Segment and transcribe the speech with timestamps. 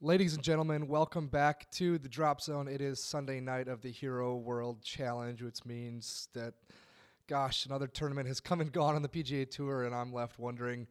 [0.00, 2.68] Ladies and gentlemen, welcome back to the Drop Zone.
[2.68, 6.54] It is Sunday night of the Hero World Challenge, which means that,
[7.26, 10.86] gosh, another tournament has come and gone on the PGA Tour, and I'm left wondering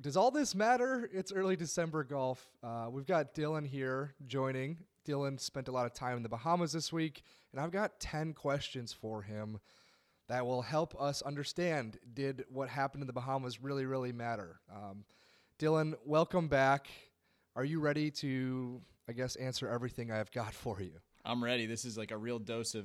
[0.00, 1.08] does all this matter?
[1.12, 2.48] It's early December golf.
[2.64, 4.78] Uh, we've got Dylan here joining.
[5.06, 7.22] Dylan spent a lot of time in the Bahamas this week,
[7.52, 9.60] and I've got 10 questions for him
[10.26, 14.58] that will help us understand did what happened in the Bahamas really, really matter?
[14.68, 15.04] Um,
[15.60, 16.88] Dylan, welcome back.
[17.58, 20.92] Are you ready to, I guess, answer everything I've got for you?
[21.24, 21.66] I'm ready.
[21.66, 22.84] This is like a real dose of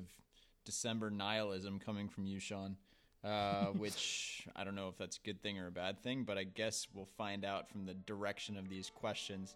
[0.65, 2.75] December nihilism coming from you, Sean.
[3.23, 6.39] Uh, which I don't know if that's a good thing or a bad thing, but
[6.39, 9.55] I guess we'll find out from the direction of these questions.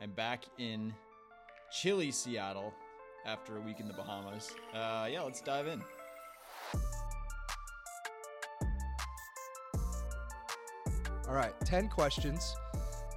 [0.00, 0.94] I'm back in
[1.70, 2.72] chilly Seattle
[3.26, 4.54] after a week in the Bahamas.
[4.72, 5.82] Uh, yeah, let's dive in.
[11.28, 12.54] All right, 10 questions.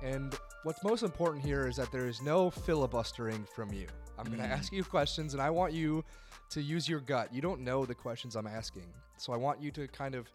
[0.03, 3.87] And what's most important here is that there is no filibustering from you.
[4.17, 4.51] I'm going to Mm.
[4.51, 6.03] ask you questions and I want you
[6.49, 7.33] to use your gut.
[7.33, 8.91] You don't know the questions I'm asking.
[9.17, 10.27] So I want you to kind of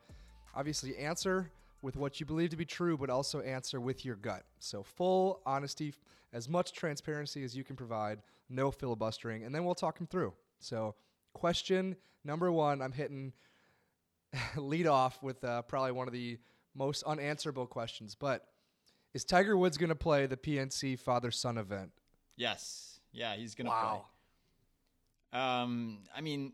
[0.54, 1.50] obviously answer
[1.82, 4.44] with what you believe to be true, but also answer with your gut.
[4.58, 5.92] So full honesty,
[6.32, 10.32] as much transparency as you can provide, no filibustering, and then we'll talk them through.
[10.60, 10.94] So,
[11.34, 13.32] question number one, I'm hitting
[14.56, 16.38] lead off with uh, probably one of the
[16.74, 18.46] most unanswerable questions, but
[19.14, 21.92] is Tiger Woods going to play the PNC father son event?
[22.36, 23.00] Yes.
[23.12, 24.06] Yeah, he's going to Wow.
[25.32, 25.40] play.
[25.40, 26.52] Um, I mean,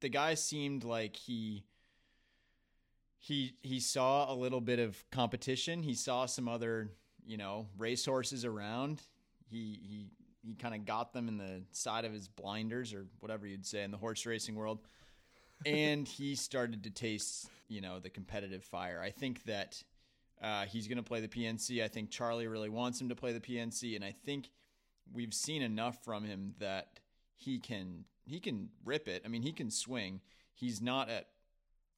[0.00, 1.64] the guy seemed like he
[3.18, 5.82] he he saw a little bit of competition.
[5.82, 6.90] He saw some other,
[7.26, 9.02] you know, racehorses around.
[9.48, 10.10] He he
[10.42, 13.82] he kind of got them in the side of his blinders or whatever you'd say
[13.82, 14.78] in the horse racing world.
[15.66, 18.98] and he started to taste, you know, the competitive fire.
[19.02, 19.82] I think that
[20.42, 21.82] uh, he's going to play the PNC.
[21.82, 24.50] I think Charlie really wants him to play the PNC, and I think
[25.12, 27.00] we've seen enough from him that
[27.36, 29.22] he can he can rip it.
[29.24, 30.20] I mean, he can swing.
[30.54, 31.26] He's not at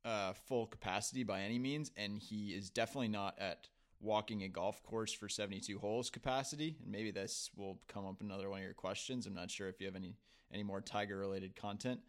[0.05, 3.69] uh, full capacity by any means, and he is definitely not at
[4.01, 6.77] walking a golf course for 72 holes capacity.
[6.83, 9.27] And maybe this will come up another one of your questions.
[9.27, 10.17] I'm not sure if you have any
[10.53, 12.01] any more Tiger related content,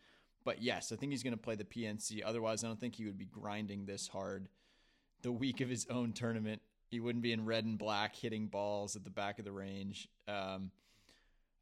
[0.43, 2.21] but yes, I think he's going to play the PNC.
[2.25, 4.49] Otherwise, I don't think he would be grinding this hard
[5.23, 6.61] the week of his own tournament.
[6.89, 10.07] He wouldn't be in red and black hitting balls at the back of the range.
[10.27, 10.69] Um,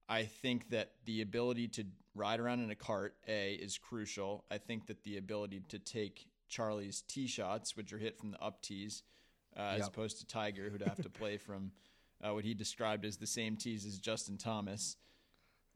[0.09, 1.85] I think that the ability to
[2.15, 4.43] ride around in a cart, A, is crucial.
[4.51, 8.41] I think that the ability to take Charlie's tee shots, which are hit from the
[8.41, 9.03] up tees,
[9.55, 11.71] uh, as opposed to Tiger, who'd have to play from
[12.21, 14.97] uh, what he described as the same tees as Justin Thomas.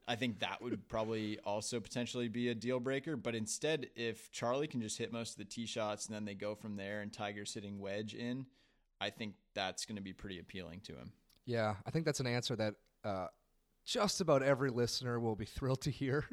[0.08, 3.18] I think that would probably also potentially be a deal breaker.
[3.18, 6.36] But instead, if Charlie can just hit most of the tee shots and then they
[6.36, 8.46] go from there and Tiger's hitting wedge in,
[9.02, 11.12] I think that's going to be pretty appealing to him.
[11.46, 13.28] Yeah, I think that's an answer that uh,
[13.86, 16.26] just about every listener will be thrilled to hear.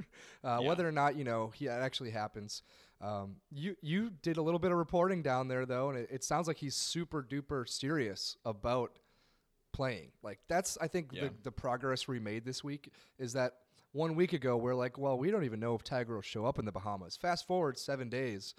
[0.44, 0.68] Uh, Yeah.
[0.68, 2.62] Whether or not you know he, it actually happens.
[3.00, 6.24] Um, you you did a little bit of reporting down there though, and it, it
[6.24, 8.98] sounds like he's super duper serious about
[9.72, 10.10] playing.
[10.22, 11.24] Like that's I think Yeah.
[11.24, 13.54] the the progress we made this week is that
[13.92, 16.58] one week ago we're like, well, we don't even know if Tiger will show up
[16.58, 17.16] in the Bahamas.
[17.16, 18.54] Fast forward seven days.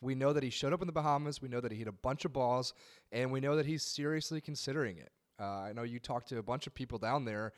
[0.00, 1.40] We know that he showed up in the Bahamas.
[1.40, 2.74] We know that he hit a bunch of balls,
[3.12, 5.12] and we know that he's seriously considering it.
[5.38, 7.52] Uh, I know you talked to a bunch of people down there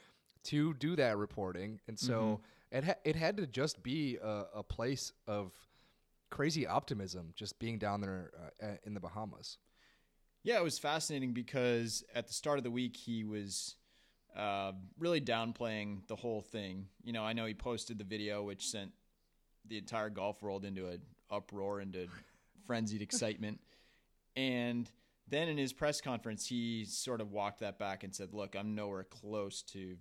[0.45, 2.41] to do that reporting, and so
[2.71, 5.53] it ha- it had to just be a, a place of
[6.31, 8.31] crazy optimism, just being down there
[8.63, 9.57] uh, in the Bahamas.
[10.45, 13.77] Yeah, it was fascinating because at the start of the week he was
[14.37, 16.89] uh, really downplaying the whole thing.
[17.03, 18.93] You know, I know he posted the video which sent
[19.67, 21.01] the entire golf world into an
[21.31, 22.09] uproar, into
[22.67, 23.59] frenzied excitement,
[24.37, 24.91] and
[25.27, 28.75] then in his press conference he sort of walked that back and said, "Look, I'm
[28.75, 29.97] nowhere close to."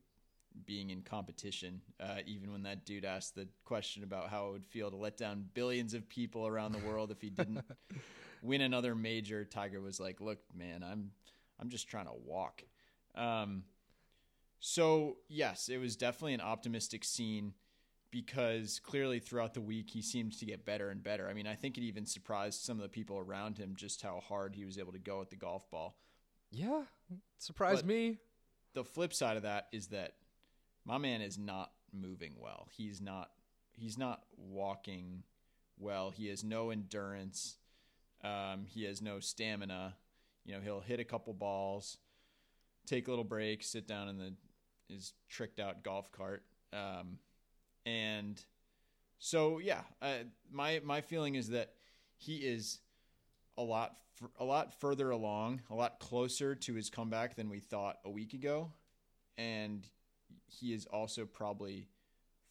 [0.67, 4.65] being in competition uh, even when that dude asked the question about how it would
[4.67, 7.59] feel to let down billions of people around the world if he didn't
[8.43, 11.11] win another major, Tiger was like, "Look, man, I'm
[11.59, 12.63] I'm just trying to walk."
[13.15, 13.63] Um,
[14.59, 17.53] so yes, it was definitely an optimistic scene
[18.12, 21.27] because clearly throughout the week he seemed to get better and better.
[21.27, 24.19] I mean, I think it even surprised some of the people around him just how
[24.19, 25.97] hard he was able to go at the golf ball.
[26.51, 26.83] Yeah,
[27.39, 28.19] surprised But- me.
[28.73, 30.15] The flip side of that is that
[30.83, 32.68] my man is not moving well.
[32.71, 33.31] He's not
[33.73, 35.23] he's not walking
[35.77, 36.09] well.
[36.12, 37.57] He has no endurance.
[38.23, 39.95] Um, he has no stamina.
[40.45, 41.97] You know, he'll hit a couple balls,
[42.85, 44.33] take a little break, sit down in the
[44.89, 46.43] his tricked out golf cart,
[46.73, 47.17] um,
[47.85, 48.39] and
[49.19, 50.19] so yeah, uh,
[50.51, 51.73] my my feeling is that
[52.17, 52.79] he is
[53.57, 57.59] a lot f- a lot further along, a lot closer to his comeback than we
[57.59, 58.71] thought a week ago,
[59.37, 59.87] and
[60.45, 61.87] he is also probably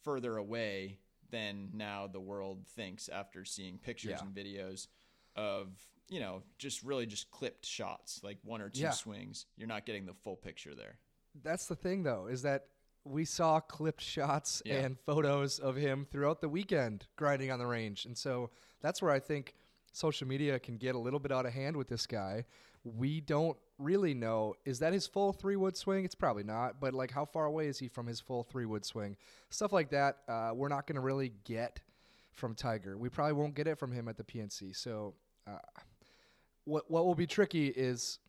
[0.03, 0.97] further away
[1.29, 4.25] than now the world thinks after seeing pictures Yeah.
[4.25, 4.87] and videos
[5.35, 5.67] of
[6.09, 8.91] you know just really just clipped shots like one or two Yeah.
[8.91, 10.97] swings you're not getting the full picture there
[11.43, 12.67] That's the thing, though, is that
[13.05, 14.81] we saw clipped shots Yeah.
[14.81, 18.05] and photos of him throughout the weekend grinding on the range.
[18.05, 18.51] And so
[18.81, 19.55] that's where I think
[19.91, 22.45] social media can get a little bit out of hand with this guy.
[22.83, 26.05] We don't really know is that his full three wood swing?
[26.05, 28.85] It's probably not, but like how far away is he from his full three wood
[28.85, 29.17] swing?
[29.49, 31.81] Stuff like that, uh, we're not going to really get
[32.31, 32.97] from Tiger.
[32.97, 34.75] We probably won't get it from him at the PNC.
[34.75, 35.15] So,
[35.47, 35.57] uh,
[36.65, 38.19] what what will be tricky is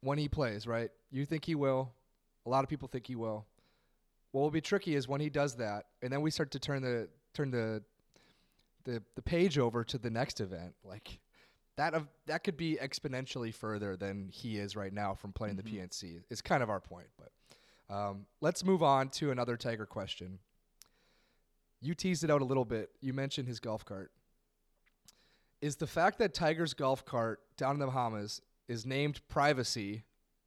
[0.00, 0.90] when he plays, right?
[1.10, 1.92] You think he will.
[2.46, 3.46] A lot of people think he will.
[4.32, 6.82] What will be tricky is when he does that, and then we start to turn
[6.82, 7.82] the turn the
[8.84, 10.74] the the page over to the next event.
[10.84, 11.20] Like
[11.76, 15.62] that of that could be exponentially further than he is right now from playing the
[15.62, 16.20] PNC.
[16.30, 17.06] Is kind of our point.
[17.16, 20.38] But um, let's move on to another Tiger question.
[21.80, 22.90] You teased it out a little bit.
[23.00, 24.10] You mentioned his golf cart.
[25.60, 30.04] Is the fact that Tiger's golf cart down in the Bahamas is named Privacy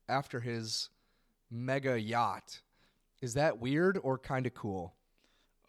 [0.08, 0.90] after his
[1.50, 2.62] mega yacht.
[3.22, 4.94] Is that weird or kind of cool?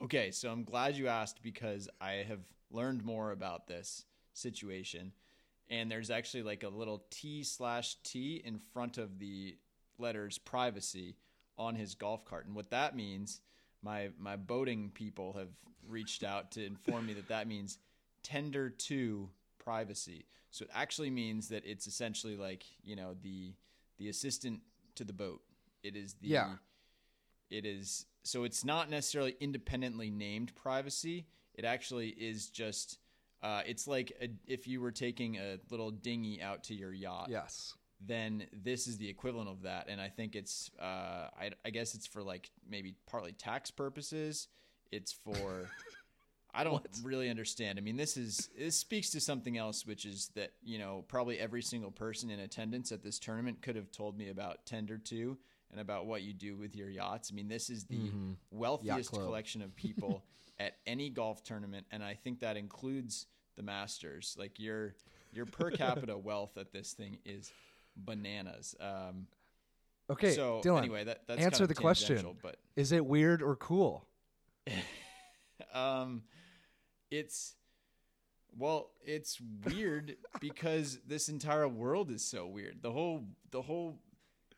[0.02, 2.40] Okay, so I'm glad you asked because I have
[2.70, 5.12] learned more about this situation,
[5.68, 9.56] and there's actually like a little T slash T in front of the
[9.98, 11.16] letters privacy
[11.58, 13.40] on his golf cart, and what that means,
[13.82, 15.50] my my boating people have
[15.86, 17.78] reached out to inform me that that means
[18.22, 19.28] tender to
[19.58, 20.26] privacy.
[20.50, 23.54] So it actually means that it's essentially like you know the
[23.98, 24.60] the assistant
[24.96, 25.40] to the boat.
[25.82, 26.54] It is the Yeah.
[27.50, 32.98] it is so it's not necessarily independently named privacy it actually is just
[33.42, 37.26] uh, it's like a, if you were taking a little dinghy out to your yacht
[37.28, 37.74] Yes.
[38.00, 41.94] then this is the equivalent of that and i think it's uh, I, I guess
[41.96, 44.46] it's for like maybe partly tax purposes
[44.92, 45.68] it's for
[46.54, 50.30] i don't really understand i mean this is this speaks to something else which is
[50.34, 54.16] that you know probably every single person in attendance at this tournament could have told
[54.16, 55.36] me about tender 2
[55.70, 58.10] and about what you do with your yachts i mean this is the
[58.50, 60.24] wealthiest collection of people
[60.60, 63.26] at any golf tournament and i think that includes
[63.56, 64.94] the masters like your
[65.32, 67.50] your per capita wealth at this thing is
[67.96, 69.26] bananas um
[70.10, 70.78] Okay, so Dylan.
[70.78, 72.36] anyway that, that's answer kind of the question.
[72.42, 74.04] but Is it weird or cool?
[75.74, 76.22] um
[77.12, 77.54] it's
[78.58, 82.82] well it's weird because this entire world is so weird.
[82.82, 84.00] The whole the whole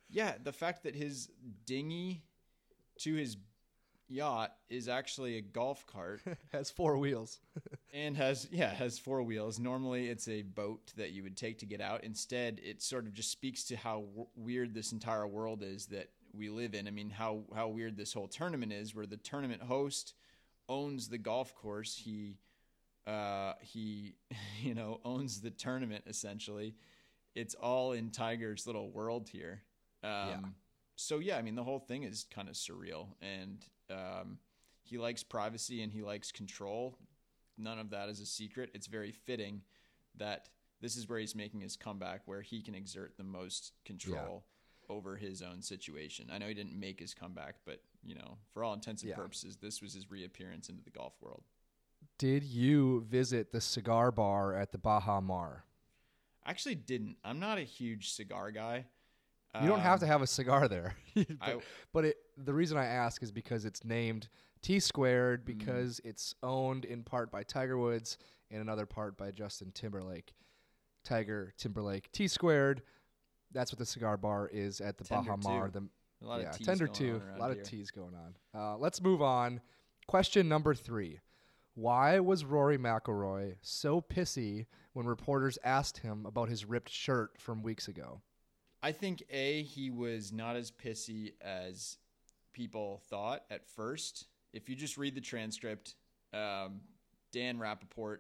[0.09, 1.29] yeah the fact that his
[1.67, 2.23] dinghy
[3.01, 3.37] to his
[4.09, 6.21] yacht is actually a golf cart
[6.53, 7.41] Has four wheels.
[7.93, 9.59] and has yeah has four wheels.
[9.59, 12.05] Normally it's a boat that you would take to get out.
[12.05, 16.11] Instead it sort of just speaks to how w- weird this entire world is that
[16.33, 16.87] we live in.
[16.87, 20.15] I mean how how weird this whole tournament is where the tournament host
[20.69, 22.39] owns the golf course he
[23.07, 24.15] uh he
[24.63, 26.75] you know owns the tournament essentially
[27.35, 29.63] it's all in tiger's little world here
[30.03, 30.37] um Yeah.
[30.97, 34.39] so yeah i mean the whole thing is kind of surreal and um
[34.83, 36.99] he likes privacy and he likes control
[37.57, 38.71] none of that is a secret.
[38.75, 39.63] It's very fitting
[40.17, 40.49] that
[40.81, 44.45] this is where he's making his comeback, where he can exert the most control
[44.89, 46.31] over his own situation.
[46.33, 49.17] I know he didn't make his comeback, but you know, for all intents and Yeah.
[49.17, 51.43] purposes, this was his reappearance into the golf world.
[52.19, 55.65] Did you visit the cigar bar at the Baha Mar?
[56.45, 57.17] I actually didn't.
[57.25, 58.87] I'm not a huge cigar guy.
[59.61, 60.97] You don't have Um, to have a cigar there.
[61.15, 61.61] but I-
[61.93, 64.29] but it, the reason I ask is because it's named
[64.63, 64.83] T Mm.
[64.83, 68.19] squared because it's owned in part by Tiger Woods
[68.51, 70.35] and another part by Justin Timberlake.
[71.05, 72.83] Tiger Timberlake T squared.
[73.53, 75.71] That's what the cigar bar is at the Tender Baha Mar.
[75.71, 75.89] The
[76.25, 77.21] A lot yeah, of tender two.
[77.37, 77.61] A lot here.
[77.61, 78.35] of teas going on.
[78.59, 79.61] Uh, let's move on.
[80.07, 81.21] Question number three:
[81.75, 87.63] Why was Rory McIlroy so pissy when reporters asked him about his ripped shirt from
[87.63, 88.23] weeks ago?
[88.83, 91.99] I think a he was not as pissy as
[92.53, 94.27] people thought at first.
[94.53, 95.97] If you just read the transcript,
[96.33, 96.81] um,
[97.33, 98.19] Dan Rappaport.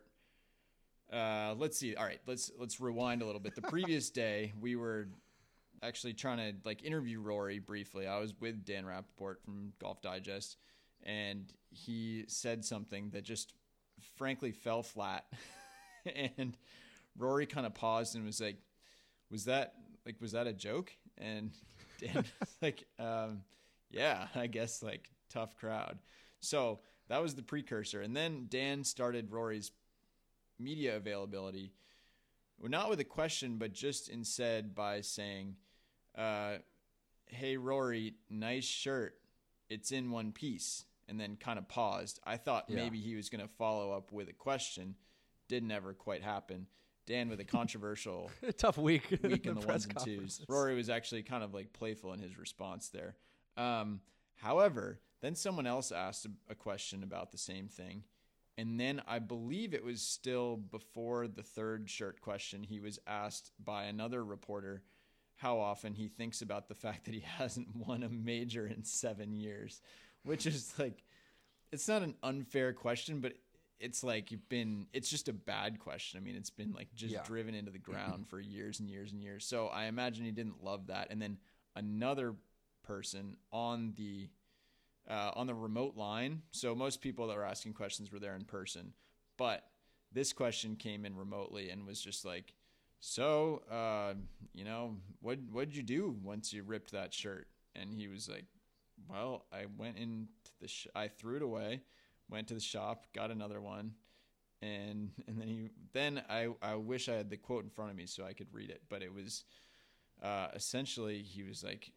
[1.12, 1.94] Uh, let's see.
[1.94, 3.54] All right, let's let's rewind a little bit.
[3.54, 5.08] The previous day, we were
[5.84, 8.06] actually trying to like interview Rory briefly.
[8.06, 10.56] I was with Dan Rappaport from Golf Digest,
[11.02, 13.52] and he said something that just
[14.16, 15.26] frankly fell flat.
[16.36, 16.56] and
[17.18, 18.56] Rory kind of paused and was like,
[19.30, 19.74] "Was that
[20.06, 21.50] like was that a joke?" And
[21.98, 23.42] Dan was like, um,
[23.90, 25.98] "Yeah, I guess like tough crowd."
[26.40, 29.70] So that was the precursor, and then Dan started Rory's
[30.58, 31.72] media availability,
[32.58, 35.56] well, not with a question, but just instead by saying,
[36.16, 36.58] uh,
[37.26, 39.14] "Hey Rory, nice shirt.
[39.68, 42.18] It's in one piece." And then kind of paused.
[42.24, 42.76] I thought Yeah.
[42.76, 44.94] maybe he was going to follow up with a question.
[45.48, 46.66] Didn't ever quite happen.
[47.06, 49.10] Dan with a controversial Tough week.
[49.22, 50.40] week in the press ones and twos.
[50.48, 53.16] Rory was actually kind of like playful in his response there.
[53.58, 54.00] Um,
[54.36, 58.04] however, then someone else asked a, a question about the same thing.
[58.56, 63.52] And then I believe it was still before the third shirt question, he was asked
[63.62, 64.82] by another reporter
[65.36, 69.32] how often he thinks about the fact that he hasn't won a major in seven
[69.32, 69.80] years,
[70.22, 71.02] which is like,
[71.72, 73.34] it's not an unfair question, but
[73.80, 76.18] it's like you've been, it's just a bad question.
[76.18, 77.22] I mean, it's been like just Yeah.
[77.24, 79.44] driven into the ground for years and years and years.
[79.44, 81.08] So I imagine he didn't love that.
[81.10, 81.38] And then
[81.74, 82.34] another
[82.84, 84.28] person on the,
[85.10, 86.42] uh, on the remote line.
[86.52, 88.92] So most people that were asking questions were there in person,
[89.36, 89.64] but
[90.12, 92.54] this question came in remotely and was just like,
[93.06, 94.14] "So, uh,
[94.54, 98.30] you know, what what did you do once you ripped that shirt?" And he was
[98.30, 98.46] like,
[99.10, 101.82] "Well, I went into the sh- I threw it away,
[102.30, 103.92] went to the shop, got another one."
[104.62, 107.96] And and then he then I I wish I had the quote in front of
[107.98, 109.44] me so I could read it, but it was
[110.22, 111.92] uh, essentially he was like,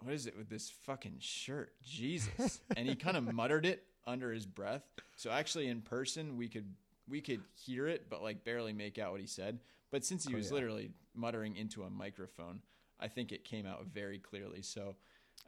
[0.00, 4.32] "What is it with this fucking shirt, Jesus?" and he kind of muttered it under
[4.32, 4.82] his breath.
[5.14, 6.74] So actually, in person, we could
[7.06, 9.60] we could hear it, but like barely make out what he said.
[9.90, 10.54] But since he Oh, was yeah.
[10.54, 12.60] literally muttering into a microphone,
[13.00, 14.62] I think it came out very clearly.
[14.62, 14.96] So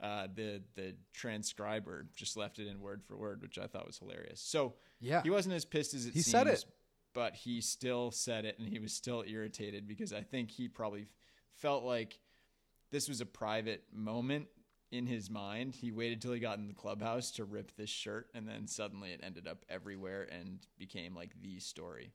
[0.03, 3.99] uh, the the transcriber just left it in word for word, which I thought was
[3.99, 4.41] hilarious.
[4.41, 5.23] So Yeah.
[5.23, 6.65] he wasn't as pissed as it He seems, said it.
[7.13, 11.07] but he still said it, and he was still irritated because I think he probably
[11.57, 12.19] felt like
[12.91, 14.47] this was a private moment
[14.91, 15.75] in his mind.
[15.75, 19.11] He waited till he got in the clubhouse to rip this shirt, and then suddenly
[19.13, 22.13] it ended up everywhere and became like the story.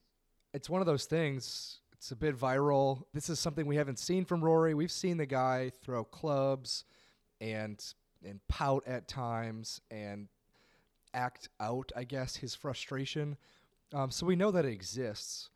[0.54, 1.80] it's one of those things.
[1.98, 3.04] It's a bit viral.
[3.14, 4.74] This is something we haven't seen from Rory.
[4.74, 6.84] We've seen the guy throw clubs
[7.40, 7.82] and
[8.24, 10.28] and pout at times and
[11.14, 13.38] act out, I guess, his frustration.
[13.94, 15.50] Um, so we know that it exists.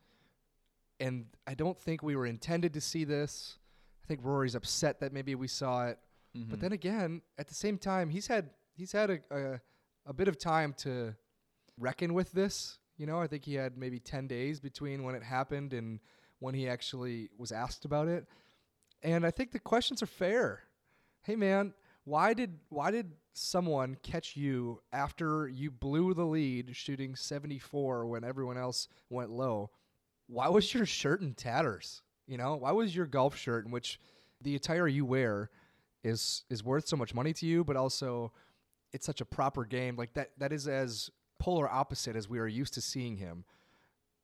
[0.99, 3.57] And I don't think we were intended to see this.
[4.03, 5.99] I think Rory's upset that maybe we saw it.
[6.37, 6.51] Mm-hmm.
[6.51, 9.59] But then again, at the same time, he's had he's had a, a
[10.05, 11.15] a bit of time to
[11.77, 12.77] reckon with this.
[12.97, 15.99] You know, I think he had maybe ten days between when it happened and
[16.39, 18.25] when he actually was asked about it.
[19.03, 20.63] And I think the questions are fair.
[21.23, 21.73] Hey man,
[22.05, 28.23] why did why did someone catch you after you blew the lead shooting 74 when
[28.23, 29.69] everyone else went low?
[30.27, 32.01] Why was your shirt in tatters?
[32.27, 33.99] You know, why was your golf shirt in which
[34.41, 35.49] the attire you wear
[36.03, 38.31] is is worth so much money to you, but also
[38.93, 39.95] it's such a proper game.
[39.95, 43.45] Like that that is as polar opposite as we are used to seeing him.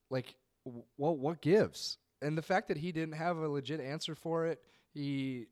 [0.10, 1.98] Like w- well what gives?
[2.22, 4.62] And the fact that he didn't have a legit answer for it,
[4.94, 5.48] he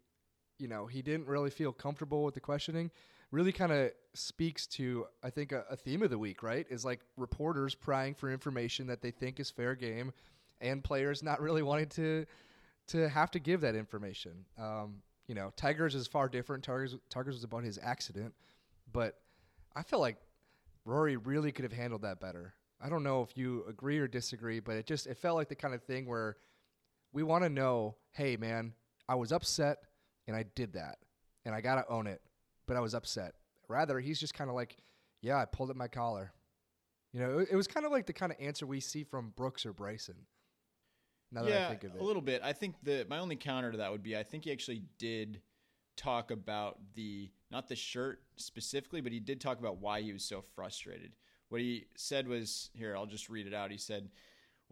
[0.60, 2.92] you know, he didn't really feel comfortable with the questioning,
[3.32, 6.66] really kind of speaks to I think a, a theme of the week, right?
[6.70, 10.14] Is like reporters prying for information that they think is fair game
[10.62, 12.26] and players not really wanting to
[12.88, 14.46] to have to give that information.
[14.58, 16.64] Um, you know, Tigers is far different.
[16.64, 18.34] Tigers, Tigers was about his accident,
[18.92, 19.20] but
[19.76, 20.18] I feel like
[20.86, 22.54] Rory really could have handled that better.
[22.82, 25.56] I don't know if you agree or disagree, but it just it felt like the
[25.56, 26.38] kind of thing where
[27.14, 28.74] we want to know, hey man,
[29.08, 29.78] I was upset
[30.28, 30.98] and I did that,
[31.46, 32.22] and I gotta own it,
[32.68, 33.36] but I was upset.
[33.68, 34.78] Rather, he's just kind of like,
[35.22, 36.34] yeah, I pulled at my collar.
[37.14, 39.34] You know, it, it was kind of like the kind of answer we see from
[39.36, 40.16] Brooks or Bryson.
[41.32, 42.42] Now that yeah, I think of it, a little bit.
[42.44, 45.42] I think the my only counter to that would be I think he actually did
[45.96, 50.24] talk about the not the shirt specifically, but he did talk about why he was
[50.24, 51.12] so frustrated.
[51.50, 53.70] What he said was here, I'll just read it out.
[53.72, 54.10] He said,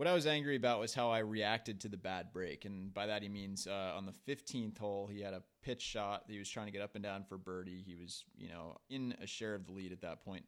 [0.01, 3.05] "What I was angry about was how I reacted to the bad break, and by
[3.05, 6.39] that he means uh, on the 15th hole he had a pitch shot that he
[6.39, 7.83] was trying to get up and down for birdie.
[7.85, 10.43] He was you know in a share of the lead at that point.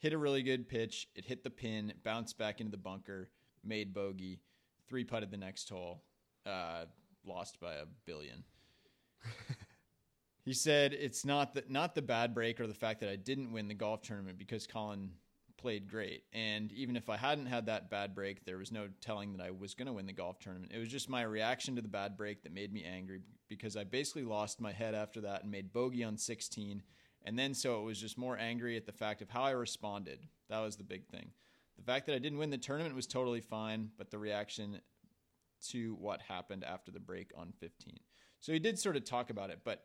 [0.00, 1.08] Hit a really good pitch.
[1.14, 3.30] It hit the pin, bounced back into the bunker,
[3.64, 4.40] made bogey."
[4.86, 6.04] three putted the next hole,
[6.44, 6.84] uh,
[7.24, 8.44] lost by a billion.
[10.44, 13.50] he said it's not the not the bad break or the fact that I didn't
[13.50, 15.12] win the golf tournament because Collin
[15.64, 19.32] played great, and even if I hadn't had that bad break, there was no telling
[19.32, 20.72] that I was going to win the golf tournament.
[20.74, 23.84] It was just my reaction to the bad break that made me angry because I
[23.84, 26.82] basically lost my head after that and made bogey on 16,
[27.24, 30.18] and then so it was just more angry at the fact of how I responded.
[30.50, 31.30] That was the big thing.
[31.78, 34.82] The fact that I didn't win the tournament was totally fine, but the reaction
[35.70, 38.00] to what happened after the break on 15.
[38.40, 39.84] So he did sort of talk about it, but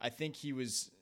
[0.00, 0.92] I think he was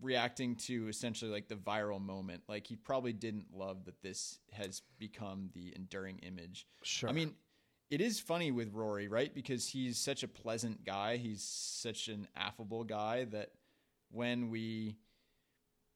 [0.00, 2.42] reacting to essentially like the viral moment.
[2.48, 6.66] Like he probably didn't love that this has become the enduring image.
[6.82, 7.08] sure.
[7.08, 7.34] I mean,
[7.90, 9.32] it is funny with Rory, right?
[9.32, 11.16] Because he's such a pleasant guy.
[11.16, 13.50] He's such an affable guy that
[14.10, 14.96] when we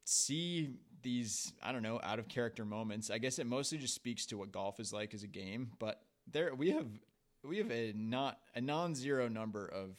[0.05, 0.71] see
[1.03, 3.11] these I don't know out of character moments.
[3.11, 6.03] I guess it mostly just speaks to what golf is like as a game, but
[6.31, 6.87] there we have
[7.43, 9.97] we have a not a non-zero number of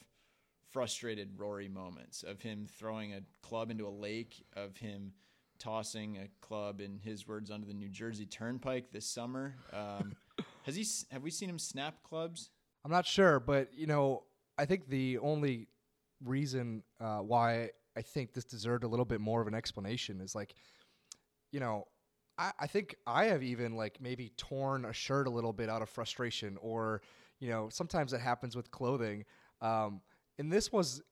[0.72, 5.12] frustrated Rory moments of him throwing a club into a lake, of him
[5.58, 9.54] tossing a club in his words under the New Jersey Turnpike this summer.
[9.72, 10.16] Um,
[10.64, 12.50] has he have we seen him snap clubs?
[12.84, 14.24] I'm not sure, but you know,
[14.58, 15.68] I think the only
[16.24, 20.34] reason uh, why I think this deserved a little bit more of an explanation is
[20.34, 20.54] like,
[21.52, 21.86] you know,
[22.38, 25.82] I, I think I have even like maybe torn a shirt a little bit out
[25.82, 27.02] of frustration, or
[27.38, 29.24] you know, sometimes it happens with clothing.
[29.60, 30.00] Um,
[30.38, 31.02] and this was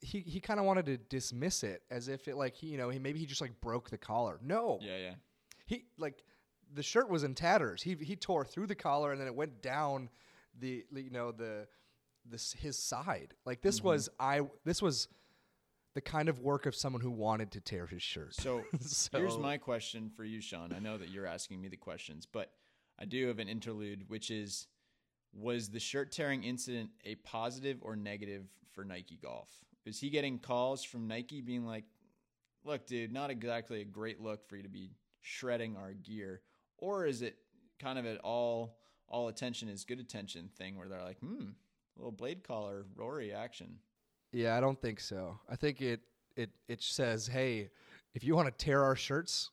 [0.00, 2.88] he he kind of wanted to dismiss it as if it like he, you know
[2.88, 4.38] he maybe he just like broke the collar.
[4.42, 5.14] No, Yeah, yeah.
[5.66, 6.22] he like
[6.72, 7.82] the shirt was in tatters.
[7.82, 10.08] He he tore through the collar and then it went down
[10.58, 11.66] the you know the
[12.24, 13.34] this his side.
[13.44, 13.88] Like this mm-hmm.
[13.88, 15.08] was I this was
[15.94, 18.34] the kind of work of someone who wanted to tear his shirt.
[18.34, 20.72] So, So- here's my question for you, Sean.
[20.72, 22.52] I know that you're asking me the questions, but
[22.98, 24.68] I do have an interlude, which is
[25.32, 29.48] was the shirt tearing incident a positive or negative for Nike Golf?
[29.86, 31.84] Is he getting calls from Nike being like,
[32.64, 36.42] look, dude, not exactly a great look for you to be shredding our gear?
[36.78, 37.36] Or is it
[37.78, 38.76] kind of an all
[39.08, 41.48] all attention is good attention thing where they're like, hmm,
[41.96, 43.78] little blade collar, Rory action.
[44.32, 45.38] Yeah, I don't think so.
[45.48, 46.00] I think it
[46.36, 47.70] it it says, hey,
[48.14, 49.50] if you want to tear our shirts,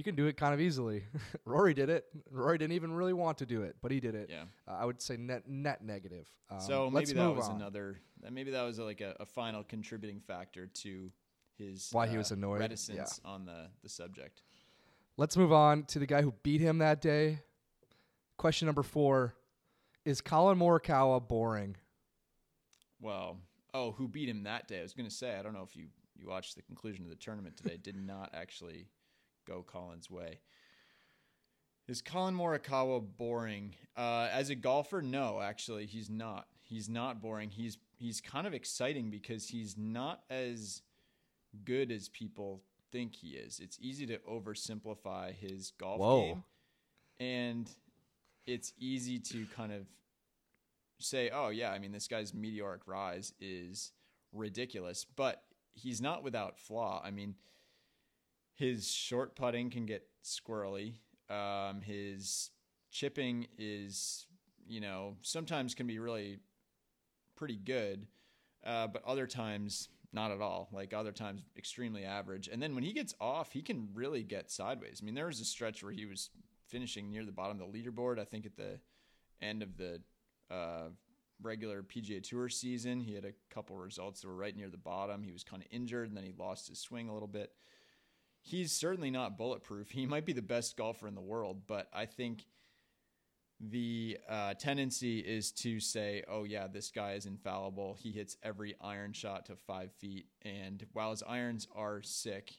[0.00, 1.04] you can do it kind of easily.
[1.44, 2.06] Rory did it.
[2.30, 4.30] Rory didn't even really want to do it, but he did it.
[4.30, 4.44] Yeah.
[4.66, 6.26] Uh, I would say net net negative.
[6.50, 7.56] Um, So maybe that was on.
[7.56, 8.00] another.
[8.30, 11.12] Maybe that was like a, a final contributing factor to
[11.58, 14.40] his Why he uh, was annoyed, reticence on the the subject.
[15.18, 17.40] Let's move on to the guy who beat him that day.
[18.38, 19.34] Question number four:
[20.06, 21.76] Is Collin Morikawa boring?
[23.02, 23.36] Well,
[23.74, 24.78] oh, who beat him that day?
[24.78, 27.10] I was going to say I don't know if you you watched the conclusion of
[27.10, 27.76] the tournament today.
[27.76, 28.86] Did not actually
[29.50, 30.40] go Collin's way.
[31.88, 33.74] Is Collin Morikawa boring?
[33.96, 36.46] Uh, as a golfer, no, actually, he's not.
[36.62, 37.50] He's not boring.
[37.50, 40.82] He's he's kind of exciting because he's not as
[41.64, 43.58] good as people think he is.
[43.58, 46.22] It's easy to oversimplify his golf Whoa.
[46.22, 46.44] game,
[47.18, 47.68] and
[48.46, 49.86] it's easy to kind of
[51.00, 53.90] say, "Oh yeah, I mean this guy's meteoric rise is
[54.32, 57.02] ridiculous," but he's not without flaw.
[57.04, 57.34] I mean,
[58.60, 60.96] his short putting can get squirrely.
[61.30, 62.50] Um, his
[62.90, 64.26] chipping is,
[64.68, 66.40] you know, sometimes can be really
[67.36, 68.06] pretty good,
[68.62, 70.68] uh, but other times not at all.
[70.72, 72.50] Like other times, extremely average.
[72.52, 75.00] And then when he gets off, he can really get sideways.
[75.02, 76.28] I mean, there was a stretch where he was
[76.68, 78.18] finishing near the bottom of the leaderboard.
[78.18, 78.78] I think at the
[79.40, 80.02] end of the
[80.50, 80.88] uh,
[81.40, 85.22] regular PGA Tour season, he had a couple results that were right near the bottom.
[85.22, 87.54] He was kind of injured, and then he lost his swing a little bit.
[88.42, 89.90] He's certainly not bulletproof.
[89.90, 92.46] He might be the best golfer in the world, but I think
[93.60, 97.94] the uh, tendency is to say, "Oh yeah, this guy is infallible.
[98.00, 102.54] He hits every iron shot to five feet." And while his irons are sick,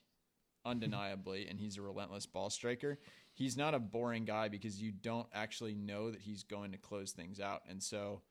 [0.63, 2.99] undeniably, and he's a relentless ball striker,
[3.33, 7.11] he's not a boring guy because you don't actually know that he's going to close
[7.11, 7.63] things out.
[7.67, 8.21] And so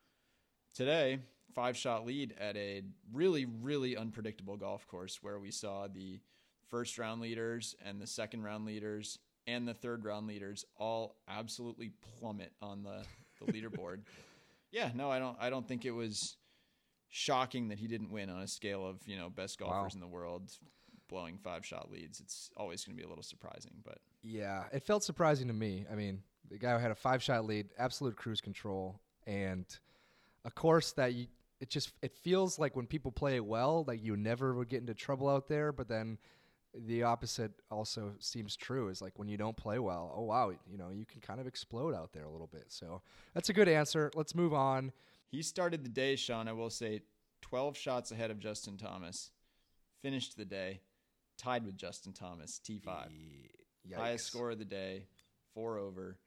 [0.73, 1.19] today,
[1.55, 2.83] five shot lead at a
[3.13, 6.21] really, really unpredictable golf course where we saw the
[6.71, 11.91] first round leaders and the second round leaders and the third round leaders all absolutely
[12.19, 13.03] plummet on the,
[13.45, 14.01] the leaderboard.
[14.71, 16.37] yeah, no, I don't I don't think it was
[17.09, 19.89] shocking that he didn't win on a scale of, you know, best golfers Wow.
[19.95, 20.53] in the world
[21.09, 22.21] blowing five shot leads.
[22.21, 25.87] It's always going to be a little surprising, but Yeah, it felt surprising to me.
[25.91, 29.65] I mean, the guy who had a five shot lead, absolute cruise control, and
[30.45, 31.27] a course that you,
[31.59, 34.81] it just it feels like when people play it well, like you never would get
[34.81, 35.73] into trouble out there.
[35.73, 36.17] But then
[36.75, 38.89] the opposite also seems true.
[38.89, 41.47] Is like when you don't play well, oh wow, you know you can kind of
[41.47, 42.67] explode out there a little bit.
[42.69, 43.03] So
[43.35, 44.11] that's a good answer.
[44.15, 44.93] Let's move on.
[45.31, 47.03] He started the day, Sean, I will say,
[47.43, 49.31] 12 shots ahead of Justin Thomas.
[50.03, 50.81] Finished the day,
[51.39, 53.09] tied with Justin Thomas, T5.
[53.95, 55.07] Highest score of the day,
[55.55, 56.19] four over.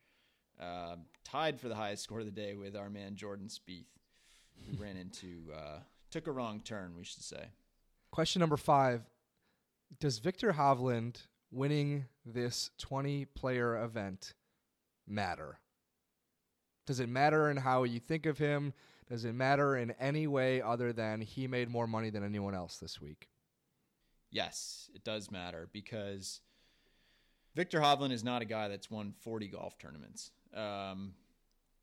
[0.61, 3.87] Uh, tied for the highest score of the day with our man Jordan Spieth,
[4.65, 5.79] who ran into, uh,
[6.11, 7.45] took a wrong turn, we should say.
[8.11, 9.01] Question number five
[9.99, 11.17] Does Viktor Hovland
[11.51, 14.33] winning this 20 player event
[15.07, 15.59] matter?
[16.85, 18.73] Does it matter in how you think of him?
[19.09, 22.77] Does it matter in any way other than he made more money than anyone else
[22.77, 23.29] this week?
[24.31, 26.41] Yes, it does matter because
[27.55, 30.31] Viktor Hovland is not a guy that's won 40 golf tournaments.
[30.53, 31.13] Um,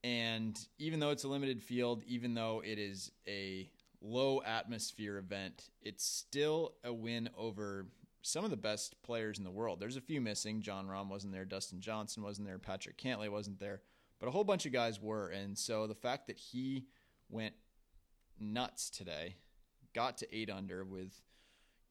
[0.02, 3.70] and even though it's a limited field, even though it is a
[4.00, 7.86] low atmosphere event, it's still a win over
[8.22, 9.80] some of the best players in the world.
[9.80, 10.60] There's a few missing.
[10.60, 11.44] Jon Rahm wasn't there.
[11.44, 12.58] Dustin Johnson wasn't there.
[12.58, 13.80] Patrick Cantlay wasn't there.
[14.18, 15.28] But a whole bunch of guys were.
[15.28, 16.86] And so the fact that he
[17.30, 17.54] went
[18.38, 19.36] nuts today,
[19.94, 21.12] got to eight under with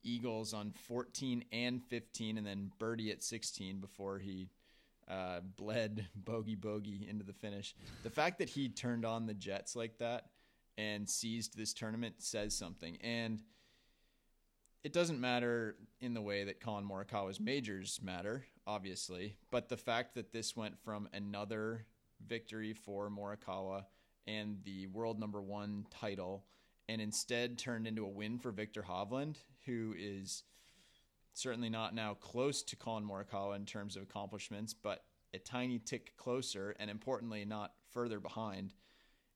[0.04, 4.50] Eagles on 14 and 15, and then birdie at 16 before he
[5.10, 7.76] uh, bled bogey bogey into the finish.
[8.04, 10.28] The fact that he turned on the Jets like that
[10.78, 12.98] and seized this tournament says something.
[13.02, 13.42] And
[14.84, 20.16] it doesn't matter in the way that Collin Morikawa's majors matter, obviously, but the fact
[20.16, 21.86] that this went from another
[22.26, 23.86] victory for Morikawa
[24.26, 26.46] and the world number one title,
[26.88, 30.44] and instead turned into a win for Viktor Hovland, who is
[31.34, 36.16] certainly not now close to Collin Morikawa in terms of accomplishments, but a tiny tick
[36.18, 38.74] closer, and importantly, not further behind.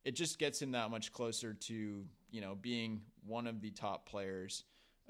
[0.06, 4.08] It just gets him that much closer to you know being one of the top
[4.08, 4.64] players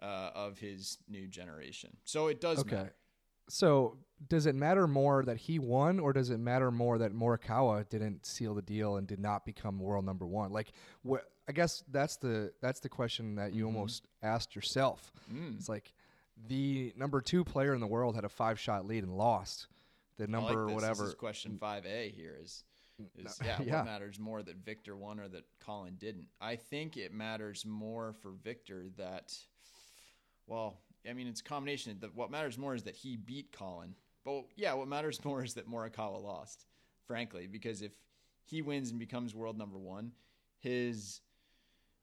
[0.03, 1.95] uh, of his new generation.
[2.03, 2.75] So it does Okay.
[2.75, 2.95] matter.
[3.49, 3.97] So
[4.29, 8.25] does it matter more that he won, or does it matter more that Morikawa didn't
[8.25, 10.51] seal the deal and did not become world number one?
[10.51, 11.29] Like, what?
[11.47, 13.67] I guess that's the that's the question that you Mhm.
[13.67, 15.11] almost asked yourself.
[15.31, 15.57] Mm.
[15.57, 15.93] It's like
[16.47, 19.67] the number two player in the world had a five shot lead and lost.
[20.17, 21.03] The number like whatever.
[21.03, 22.63] This is question five A here is
[23.17, 23.75] is yeah, yeah.
[23.77, 26.29] what matters more that Viktor won or that Collin didn't?
[26.39, 29.37] I think it matters more for Viktor that
[30.47, 30.77] well,
[31.09, 31.97] I mean it's a combination.
[31.99, 33.95] That what matters more is that he beat Collin.
[34.23, 36.65] But yeah, what matters more is that Morikawa lost,
[37.07, 37.91] frankly, because if
[38.45, 40.11] he wins and becomes world number one,
[40.59, 41.21] his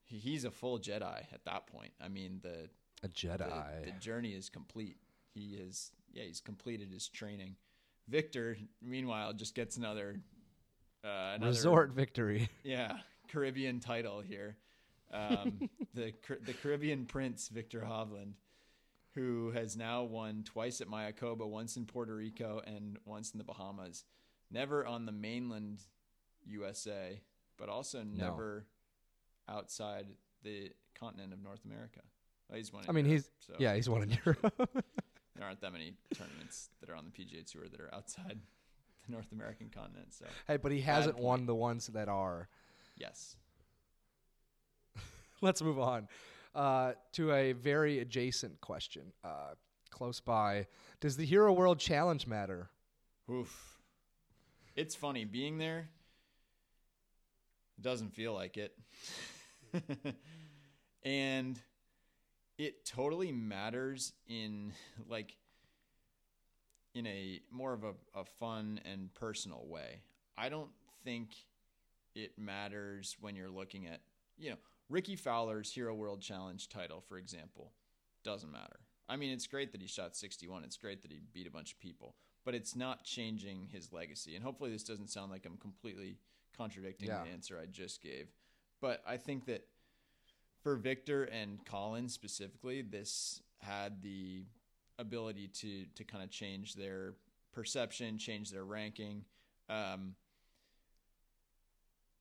[0.06, 1.92] he's a full Jedi at that point.
[2.00, 2.68] I mean the
[3.02, 3.38] a Jedi.
[3.38, 4.96] the, the journey is complete.
[5.34, 7.56] He is yeah, he's completed his training.
[8.08, 10.20] Viktor, meanwhile, just gets another
[11.04, 12.48] uh, another Resort victory.
[12.64, 12.98] yeah
[13.30, 14.56] Caribbean title here.
[15.12, 16.12] Um, the
[16.44, 18.32] the Caribbean Prince Viktor Hovland,
[19.14, 23.44] who has now won twice at Mayakoba, once in Puerto Rico and once in the
[23.44, 24.04] Bahamas.
[24.50, 25.80] Never on the mainland
[26.46, 27.20] USA,
[27.56, 28.26] but also No.
[28.30, 28.66] never
[29.48, 30.06] outside
[30.42, 32.00] the continent of North America.
[32.48, 32.84] Well, he's won.
[32.84, 34.54] in I mean, Europe, he's so yeah, he's won in Europe.
[35.36, 38.38] there aren't that many tournaments that are on the PGA Tour that are outside
[39.06, 40.12] the North American continent.
[40.14, 42.48] So hey, but he hasn't won the ones that are.
[42.96, 43.36] yes,
[45.42, 46.08] Let's move on
[46.54, 49.12] uh, to a very adjacent question.
[49.24, 49.54] Uh,
[49.90, 50.66] close by,
[51.00, 52.68] does the Hero World Challenge matter?
[53.30, 53.78] oof.
[54.76, 55.88] It's funny being there.
[57.80, 58.76] Doesn't feel like it,
[61.02, 61.58] and
[62.58, 64.72] it totally matters in
[65.08, 65.34] like
[66.94, 70.02] in a more of a, a fun and personal way.
[70.36, 70.70] I don't
[71.04, 71.30] think
[72.14, 74.00] it matters when you're looking at,
[74.36, 74.56] you know,
[74.90, 77.72] Rickie Fowler's Hero World Challenge title, for example,
[78.24, 78.80] doesn't matter.
[79.08, 80.64] I mean, it's great that he shot 61.
[80.64, 84.34] It's great that he beat a bunch of people, but it's not changing his legacy.
[84.34, 86.16] And hopefully, this doesn't sound like I'm completely
[86.56, 87.22] contradicting Yeah.
[87.24, 88.28] the answer I just gave.
[88.80, 89.66] But I think that
[90.62, 94.44] for Viktor and Collin specifically, this had the
[94.98, 97.14] ability to to kind of change their
[97.52, 99.24] perception, change their ranking.
[99.68, 100.16] Um,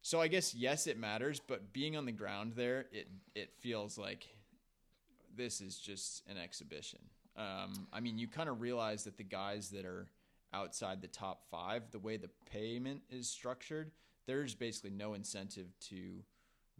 [0.01, 3.97] so I guess yes, it matters, but being on the ground there, it it feels
[3.97, 4.27] like
[5.35, 6.99] this is just an exhibition.
[7.37, 10.07] Um, I mean, you kind of realize that the guys that are
[10.53, 13.91] outside the top five, the way the payment is structured,
[14.25, 16.23] there's basically no incentive to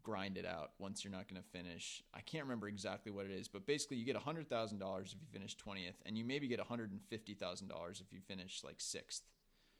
[0.03, 2.03] grind it out once you're not going to finish.
[2.13, 5.55] I can't remember exactly what it is, but basically you get $100,000 if you finish
[5.57, 9.23] 20th, and you maybe get $150,000 if you finish like sixth.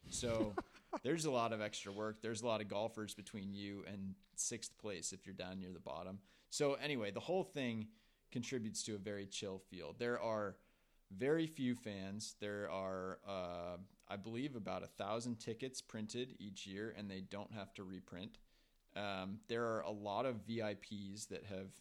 [0.09, 0.53] So
[1.03, 2.21] there's a lot of extra work.
[2.21, 5.79] There's a lot of golfers between you and sixth place if you're down near the
[5.79, 6.19] bottom.
[6.49, 7.87] So anyway, the whole thing
[8.31, 9.95] contributes to a very chill feel.
[9.97, 10.55] There are
[11.15, 12.35] very few fans.
[12.39, 17.51] There are, uh, I believe, about a thousand tickets printed each year, and they don't
[17.53, 18.37] have to reprint.
[18.95, 21.71] Um, there are a lot of VIPs that have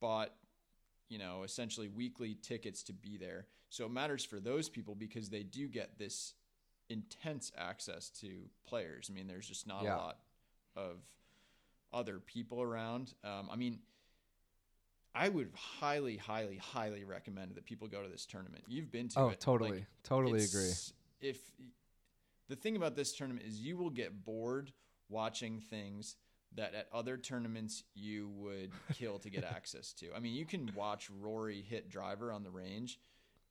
[0.00, 0.32] bought,
[1.08, 3.46] you know, essentially weekly tickets to be there.
[3.70, 6.34] So it matters for those people because they do get this
[6.88, 9.08] intense access to players.
[9.10, 9.96] I mean, there's just not Yeah.
[9.96, 10.18] a lot
[10.76, 10.98] of
[11.92, 13.14] other people around.
[13.22, 13.80] Um, I mean,
[15.14, 18.64] I would highly, highly, highly recommend that people go to this tournament.
[18.66, 19.28] You've been to Oh, it.
[19.30, 20.72] Like, totally, totally agree.
[21.20, 21.38] If
[22.48, 24.72] the thing about this tournament is you will get bored
[25.08, 26.16] watching things
[26.56, 30.12] that at other tournaments you would kill to get access to.
[30.14, 32.98] I mean, you can watch Rory hit driver on the range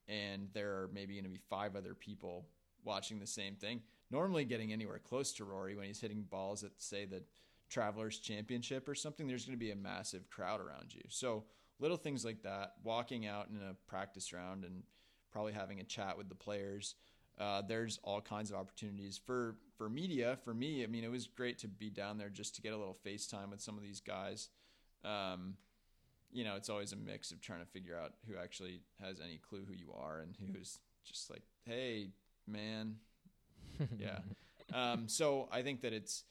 [0.10, 2.46] and there are maybe going to be five other people
[2.86, 3.82] watching the same thing.
[4.12, 7.24] Normally getting anywhere close to Rory when he's hitting balls at say the
[7.69, 11.02] Travelers Championship or something, there's going to be a massive crowd around you.
[11.10, 11.46] So
[11.80, 14.84] little things like that, walking out in a practice round and
[15.32, 16.96] probably having a chat with the players.
[17.39, 20.38] Uh, there's all kinds of opportunities for for media.
[20.46, 22.78] For me, I mean, it was great to be down there just to get a
[22.78, 24.50] little FaceTime with some of these guys.
[25.04, 25.56] Um,
[26.32, 29.38] you know, it's always a mix of trying to figure out who actually has any
[29.38, 32.10] clue who you are and who's just like, hey,
[32.47, 32.95] man,
[33.97, 34.19] yeah.
[34.73, 36.23] Um, so I think that it's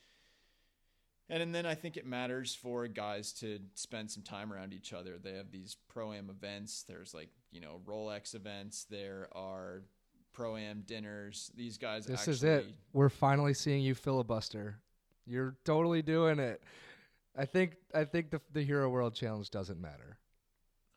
[1.32, 4.92] and, and then I think it matters for guys to spend some time around each
[4.92, 5.18] other.
[5.22, 6.84] They have these pro am events.
[6.86, 8.84] There's like you know Rolex events.
[8.90, 9.82] There are
[10.32, 11.50] pro am dinners.
[11.56, 12.04] These guys.
[12.04, 12.66] This actually, is it.
[12.92, 14.78] We're finally seeing you filibuster.
[15.26, 16.62] You're totally doing it.
[17.34, 20.18] I think I think the the Hero World Challenge doesn't matter.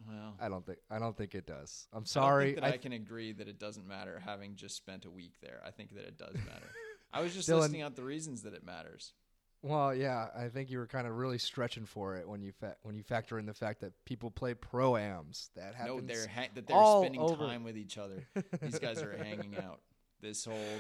[0.07, 1.87] Well, I don't think I don't think it does.
[1.93, 2.45] I'm I sorry.
[2.45, 5.33] think that I, th- can agree that it doesn't matter having just spent a week
[5.41, 5.61] there.
[5.65, 6.69] I think that it does matter.
[7.13, 9.13] I was just Dylan- listing out the reasons that it matters.
[9.61, 12.75] well, yeah, I think you were kind of really stretching for it when you fa-
[12.83, 15.49] when you factor in the fact that people play pro ams.
[15.55, 17.47] That No, they're ha- that they're spending over.
[17.47, 18.27] time with each other.
[18.61, 19.79] These guys are hanging out.
[20.21, 20.79] This whole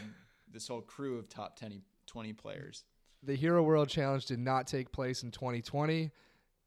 [0.51, 2.83] this whole crew of top 10, 20 players.
[3.23, 6.11] the Hero World Challenge did not take place in 2020.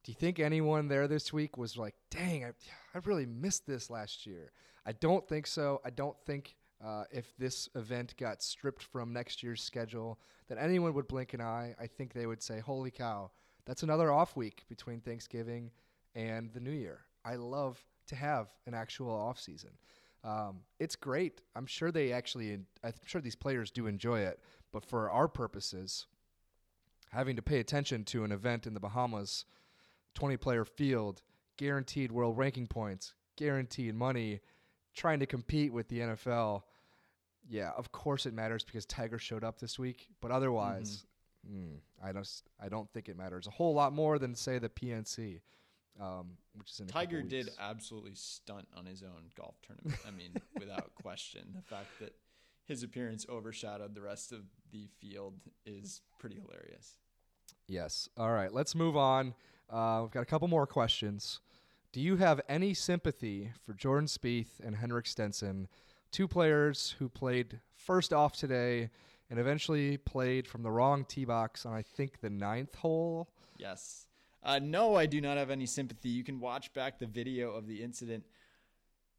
[0.08, 2.52] Do you think anyone there this week was like, "Dang, I,
[2.94, 4.52] I really missed this last year"?
[4.86, 5.82] I don't think so.
[5.84, 10.94] I don't think uh, if this event got stripped from next year's schedule, that anyone
[10.94, 11.74] would blink an eye.
[11.78, 13.32] I think they would say, "Holy cow,
[13.66, 15.72] that's another off week between Thanksgiving
[16.14, 19.72] and the New Year." I love to have an actual off season.
[20.24, 21.42] Um, it's great.
[21.54, 22.58] I'm sure they actually.
[22.82, 24.40] I'm sure these players do enjoy it.
[24.72, 26.06] But for our purposes,
[27.10, 29.44] having to pay attention to an event in the Bahamas,
[30.14, 31.22] 20 player field,
[31.56, 34.40] guaranteed world ranking points, guaranteed money,
[34.94, 36.62] trying to compete with the NFL.
[37.48, 41.06] Yeah, of course it matters because Tiger showed up this week, but otherwise,
[41.50, 42.28] mm, I don't
[42.62, 45.40] I don't think it matters a whole lot more than say the PNC,
[46.00, 49.98] um, which is in Tiger did absolutely stunt on his own golf tournament.
[50.06, 52.14] I mean, without question, the fact that
[52.66, 54.40] his appearance overshadowed the rest of
[54.70, 56.98] the field is pretty hilarious.
[57.66, 58.08] Yes.
[58.16, 58.52] All right.
[58.52, 59.34] Let's move on.
[59.70, 61.40] Uh, we've got a couple more questions.
[61.92, 65.68] Do you have any sympathy for Jordan Spieth and Henrik Stenson,
[66.10, 68.90] two players who played first off today
[69.30, 73.28] and eventually played from the wrong tee box on I think the ninth hole?
[73.56, 74.06] Yes.
[74.42, 76.08] Uh, no, I do not have any sympathy.
[76.08, 78.24] You can watch back the video of the incident.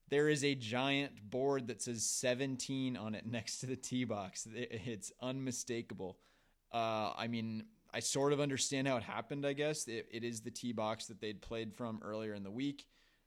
[0.09, 4.47] There is a giant board that says 17 on it next to the tee box.
[4.53, 6.17] It's unmistakable.
[6.71, 9.87] Uh, I mean, I sort of understand how it happened, I guess.
[9.87, 12.85] It, it is the tee box that they'd played from earlier in the week,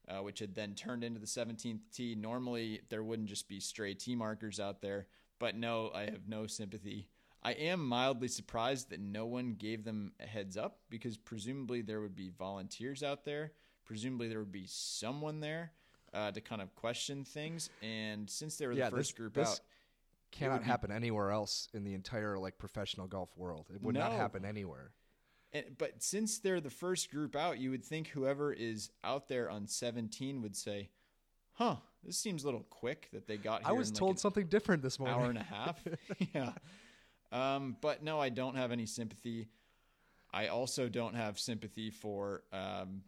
[0.08, 2.14] uh, which had then turned into the 17th tee.
[2.14, 5.06] Normally, there wouldn't just be stray tee markers out there,
[5.38, 7.08] but no, I have no sympathy.
[7.42, 12.00] I am mildly surprised that no one gave them a heads up because presumably there
[12.00, 13.50] would be volunteers out there.
[13.84, 15.72] Presumably there would be someone there
[16.14, 17.68] uh, to kind of question things.
[17.82, 19.60] And since they were Yeah, the this- first group this out,
[20.32, 23.66] Cannot be- happen anywhere else in the entire like professional golf world.
[23.72, 24.92] It would not happen anywhere.
[25.52, 29.50] And, but since they're the first group out, you would think whoever is out there
[29.50, 30.88] on 17 would say,
[31.52, 34.46] "Huh, this seems a little quick that they got here." I was like told something
[34.46, 35.18] different this morning.
[35.18, 35.78] hour and a half.
[36.34, 36.52] yeah.
[37.30, 39.48] Um, but no, I don't have any sympathy.
[40.32, 43.02] I also don't have sympathy for um,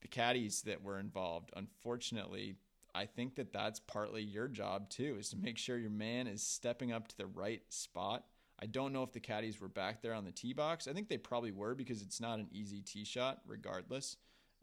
[0.00, 1.50] the caddies that were involved.
[1.56, 2.56] Unfortunately,
[2.94, 6.42] I think that that's partly your job too, is to make sure your man is
[6.42, 8.24] stepping up to the right spot.
[8.62, 10.86] I don't know if the caddies were back there on the tee box.
[10.86, 14.16] I think they probably were because it's not an easy tee shot, regardless.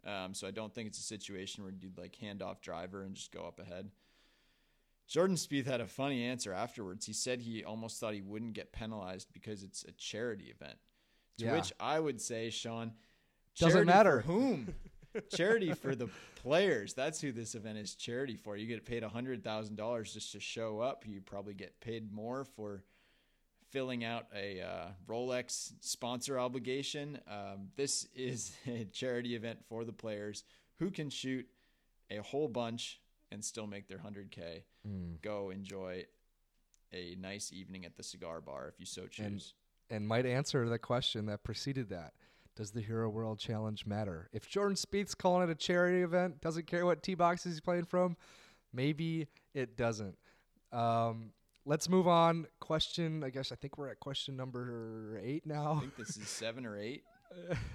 [0.06, 3.14] Um, so I don't think it's a situation where you'd like hand off driver and
[3.14, 3.90] just go up ahead.
[5.06, 7.04] Jordan Spieth had a funny answer afterwards.
[7.04, 10.78] He said he almost thought he wouldn't get penalized because it's a charity event.
[11.38, 11.52] To Yeah.
[11.52, 12.92] which I would say, Sean,
[13.58, 14.22] Doesn't matter.
[14.22, 14.74] for whom?
[15.34, 16.94] charity for the players.
[16.94, 18.56] That's who this event is charity for.
[18.56, 21.04] You get paid hundred thousand dollars just to show up.
[21.06, 22.82] You probably get paid more for
[23.70, 27.18] filling out a uh, Rolex sponsor obligation.
[27.26, 30.44] Um, this is a charity event for the players
[30.78, 31.46] who can shoot
[32.10, 34.62] a whole bunch and still make their 100K.
[34.86, 35.22] Mm.
[35.22, 36.04] Go enjoy
[36.92, 39.26] a nice evening at the cigar bar if you so choose.
[39.26, 39.42] And-
[39.90, 42.14] and might answer the question that preceded that.
[42.54, 44.28] Does the Hero World Challenge matter?
[44.32, 47.84] If Jordan Spieth's calling it a charity event, doesn't care what tee boxes he's playing
[47.84, 48.16] from,
[48.72, 50.16] maybe it doesn't.
[50.70, 51.30] Um,
[51.64, 52.46] let's move on.
[52.60, 55.74] Question, I guess I think we're at question number eight now.
[55.76, 57.04] I think this is seven or eight.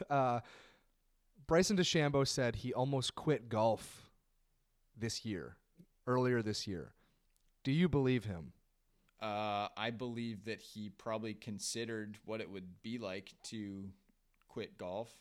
[0.10, 0.42] uh,
[1.48, 4.12] Bryson DeChambeau said he almost quit golf
[4.96, 5.58] this year,
[6.06, 6.94] earlier this year.
[7.64, 8.54] Do you believe him?
[9.22, 13.86] Uh, I believe that he probably considered what it would be like to
[14.58, 15.12] quit golf.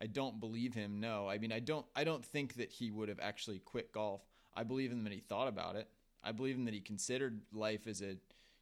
[0.00, 0.98] I don't believe him.
[0.98, 1.86] No, I mean I don't.
[1.94, 4.20] I don't think that he would have actually quit golf.
[4.52, 5.86] I believe him that he thought about it.
[6.24, 8.16] I believe him that he considered life as a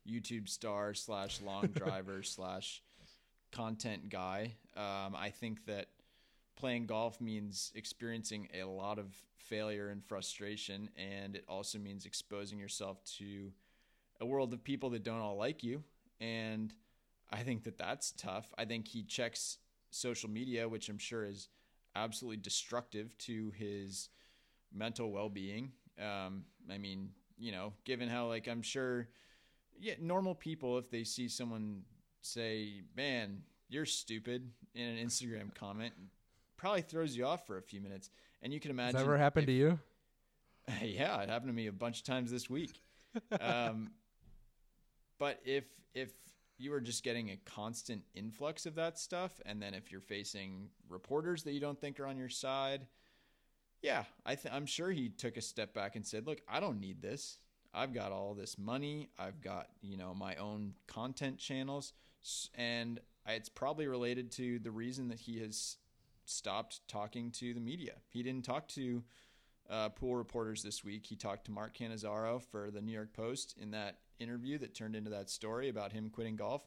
[0.07, 2.83] YouTube star slash long driver slash
[3.53, 4.53] content guy.
[4.77, 5.87] Um, I think that
[6.57, 9.07] playing golf means experiencing a lot of
[9.39, 13.51] failure and frustration, and it also means exposing yourself to
[14.21, 15.83] a world of people that don't all like you.
[16.21, 16.75] And
[17.33, 18.53] I think that that's tough.
[18.59, 19.59] I think he checks
[19.91, 21.49] social media, which I'm sure is
[21.95, 24.09] absolutely destructive to his
[24.73, 25.73] mental well being.
[26.01, 29.09] Um, I mean, you know, given how, like, I'm sure,
[29.79, 31.83] yeah, normal people, if they see someone
[32.23, 35.95] say, man, you're stupid in an Instagram comment,
[36.57, 38.11] probably throws you off for a few minutes.
[38.43, 38.97] And you can imagine.
[38.97, 39.79] Has that ever happened if, to you?
[40.83, 42.83] Yeah, it happened to me a bunch of times this week.
[43.41, 43.91] um,
[45.19, 46.13] but if if
[46.61, 50.69] you are just getting a constant influx of that stuff, and then if you're facing
[50.89, 52.87] reporters that you don't think are on your side,
[53.83, 56.81] yeah, I th- I'm sure he took a step back and said, "Look, I don't
[56.81, 57.39] need this.
[57.73, 59.09] I've got all this money.
[59.19, 61.93] I've got you know my own content channels,
[62.55, 65.79] and it's probably related to the reason that he has
[66.25, 67.95] stopped talking to the media.
[68.09, 69.03] He didn't talk to
[69.69, 71.07] uh, pool reporters this week.
[71.07, 74.95] He talked to Mark Cannizzaro for the New York Post in that interview that turned
[74.95, 76.63] into that story about him quitting golf.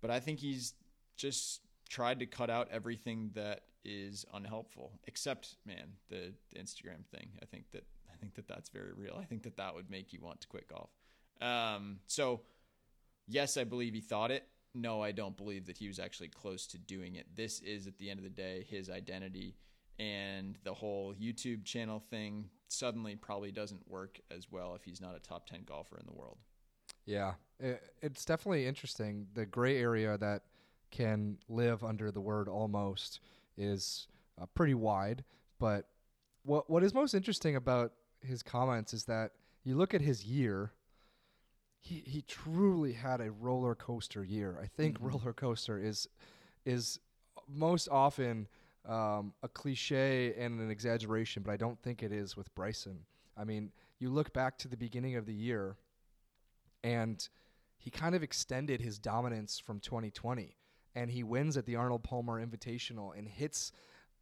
[0.00, 0.74] But I think he's
[1.16, 7.30] just tried to cut out everything that is unhelpful, except man, the, the Instagram thing.
[7.42, 9.16] I think that I think that that's very real.
[9.20, 10.90] I think that that would make you want to quit golf.
[11.40, 12.40] Um, so,
[13.28, 14.46] yes, I believe he thought it.
[14.74, 17.26] No, I don't believe that he was actually close to doing it.
[17.36, 19.54] This is, at the end of the day, his identity
[19.98, 25.16] and the whole YouTube channel thing suddenly probably doesn't work as well if he's not
[25.16, 26.38] a top 10 golfer in the world.
[27.04, 29.26] Yeah, it, it's definitely interesting.
[29.34, 30.42] The gray area that
[30.90, 33.20] can live under the word almost
[33.56, 34.06] is
[34.40, 35.24] uh, pretty wide,
[35.58, 35.88] but
[36.44, 39.32] what what is most interesting about his comments is that
[39.64, 40.72] you look at his year
[41.80, 44.58] he he truly had a roller coaster year.
[44.62, 45.08] I think mm-hmm.
[45.08, 46.08] roller coaster is
[46.64, 47.00] is
[47.48, 48.48] most often
[48.88, 53.00] um, a cliche and an exaggeration, but I don't think it is with Bryson.
[53.36, 55.76] I mean, you look back to the beginning of the year,
[56.82, 57.26] and
[57.76, 60.56] he kind of extended his dominance from 2020,
[60.94, 63.72] and he wins at the Arnold Palmer Invitational and hits.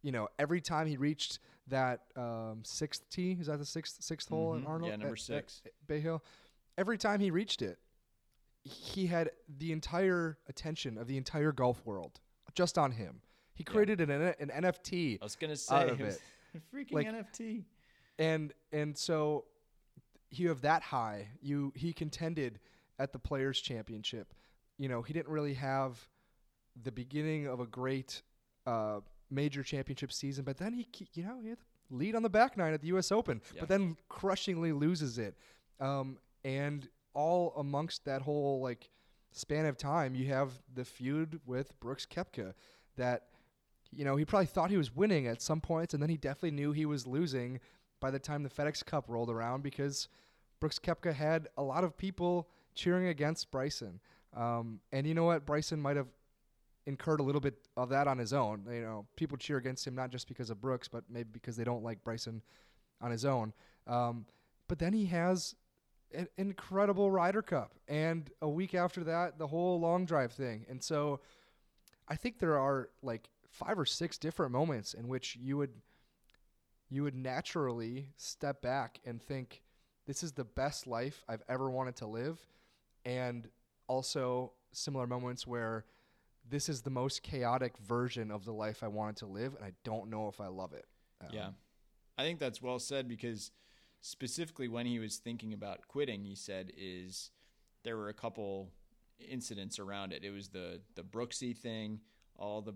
[0.03, 4.25] You know, every time he reached that um, sixth tee, is that the sixth 6th
[4.25, 4.35] mm-hmm.
[4.35, 4.71] hole in mm-hmm.
[4.71, 4.91] Arnold?
[4.91, 5.61] Yeah, number at, six.
[5.65, 6.23] At Bay Hill.
[6.77, 7.79] Every time he reached it,
[8.63, 12.19] he had the entire attention of the entire golf world
[12.53, 13.21] just on him.
[13.57, 14.33] He created yeah.
[14.39, 15.17] an, an NFT.
[15.19, 16.21] I was gonna say out of it.
[16.73, 17.63] freaking like, NFT.
[18.19, 19.45] And and so
[20.29, 21.27] you have that high.
[21.41, 22.59] You he contended
[22.99, 24.33] at the Players Championship.
[24.77, 25.99] You know he didn't really have
[26.83, 28.21] the beginning of a great
[28.67, 28.99] uh,
[29.31, 31.57] major championship season, but then he you know he had
[31.89, 33.11] the lead on the back nine at the U.S.
[33.11, 33.61] Open, yeah.
[33.61, 35.35] but then crushingly loses it.
[35.79, 38.91] Um, and all amongst that whole like
[39.31, 42.53] span of time, you have the feud with Brooks Koepka
[42.97, 43.23] that
[43.91, 46.51] you know, he probably thought he was winning at some points, and then he definitely
[46.51, 47.59] knew he was losing
[47.99, 50.07] by the time the FedEx Cup rolled around because
[50.59, 53.99] Brooks Koepka had a lot of people cheering against Bryson.
[54.35, 55.45] Um, and you know what?
[55.45, 56.07] Bryson might have
[56.85, 58.65] incurred a little bit of that on his own.
[58.71, 61.63] You know, people cheer against him not just because of Brooks, but maybe because they
[61.63, 62.41] don't like Bryson
[63.01, 63.53] on his own.
[63.87, 64.25] Um,
[64.67, 65.55] but then he has
[66.13, 70.65] an incredible Ryder Cup, and a week after that, the whole long drive thing.
[70.69, 71.19] And so,
[72.07, 75.71] I think there are like five or six different moments in which you would
[76.89, 79.61] you would naturally step back and think
[80.05, 82.39] this is the best life I've ever wanted to live
[83.03, 83.47] and
[83.87, 85.85] also similar moments where
[86.49, 89.73] this is the most chaotic version of the life I wanted to live and I
[89.83, 90.85] don't know if I love it.
[91.21, 91.49] Um, yeah.
[92.17, 93.51] I think that's well said because
[94.01, 97.31] specifically when he was thinking about quitting, he said is
[97.83, 98.71] there were a couple
[99.19, 100.23] incidents around it.
[100.23, 101.99] It was the the Brooksy thing,
[102.37, 102.75] all the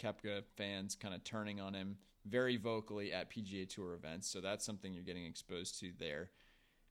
[0.00, 1.96] Koepka fans kind of turning on him
[2.26, 4.28] very vocally at PGA Tour events.
[4.28, 6.30] So that's something you're getting exposed to there.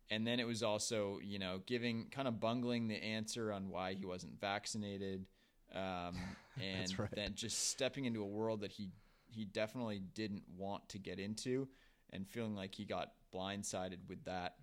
[0.09, 3.93] And then it was also, you know, giving kind of bungling the answer on why
[3.93, 5.25] he wasn't vaccinated,
[5.73, 6.17] um,
[6.61, 7.09] and right.
[7.13, 8.89] then just stepping into a world that he
[9.31, 11.67] he definitely didn't want to get into,
[12.11, 14.55] and feeling like he got blindsided with that.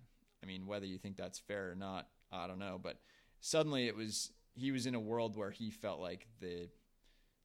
[0.43, 2.77] I mean, whether you think that's fair or not, I don't know.
[2.81, 2.99] But
[3.39, 6.67] suddenly it was he was in a world where he felt like the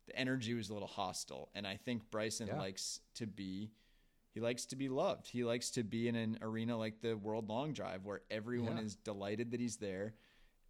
[0.07, 1.51] the energy was a little hostile.
[1.55, 2.59] And I think Bryson yeah.
[2.59, 3.71] likes to be
[4.35, 5.29] he likes to be loved.
[5.29, 8.85] He likes to be in an arena like the World Long Drive where everyone yeah.
[8.85, 10.15] is delighted that he's there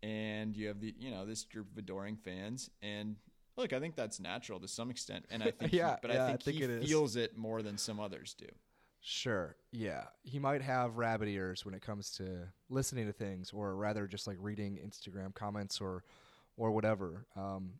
[0.02, 3.16] and you have the you know this group of adoring fans and
[3.56, 6.24] Look, I think that's natural to some extent, and I think Yeah, he, but yeah,
[6.24, 6.88] I I think, think he it is.
[6.88, 8.46] feels it more than some others do.
[9.00, 9.56] Sure.
[9.72, 10.04] Yeah.
[10.22, 14.26] He might have rabbit ears when it comes to listening to things, or rather, just
[14.26, 16.04] like reading Instagram comments or,
[16.56, 17.26] or whatever.
[17.36, 17.72] Um,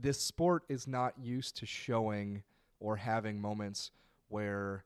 [0.00, 2.42] this sport is not used to showing
[2.80, 3.90] or having moments
[4.28, 4.84] where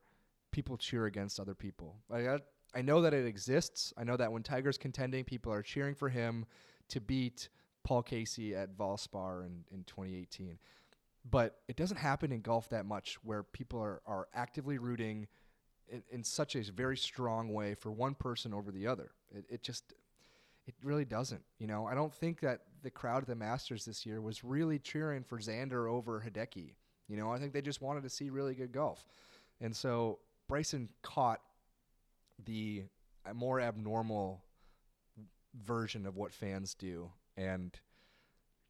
[0.51, 1.95] people cheer against other people.
[2.11, 2.39] I,
[2.73, 3.93] I know that it exists.
[3.97, 6.45] I know that when Tiger's contending, people are cheering for him
[6.89, 7.49] to beat
[7.83, 10.57] Paul Casey at Valspar in, in 2018.
[11.29, 15.27] But it doesn't happen in golf that much where people are, are actively rooting
[15.87, 19.11] in, in such a very strong way for one person over the other.
[19.31, 19.93] It, it just,
[20.67, 21.43] it really doesn't.
[21.59, 24.79] You know, I don't think that the crowd at the Masters this year was really
[24.79, 26.73] cheering for Xander over Hideki.
[27.07, 29.05] You know, I think they just wanted to see really good golf.
[29.59, 31.41] And so Bryson caught
[32.45, 32.83] the
[33.25, 34.43] uh, more abnormal
[35.61, 37.77] version of what fans do and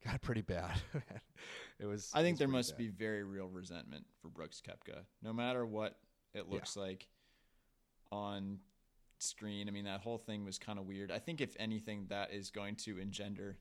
[0.04, 0.72] got pretty bad.
[1.78, 2.10] it was.
[2.14, 2.78] I think was there must bad.
[2.78, 5.96] be very real resentment for Brooks Koepka, no matter what
[6.34, 7.06] it looks like
[8.10, 8.58] on
[9.24, 9.68] screen.
[9.68, 11.10] I mean, that whole thing was kind of weird.
[11.10, 13.58] I think if anything, that is going to engender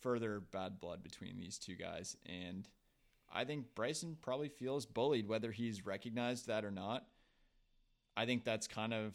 [0.00, 2.68] further bad blood between these two guys, and
[3.32, 7.06] I think Bryson probably feels bullied, whether he's recognized that or not.
[8.16, 9.14] I think that's kind of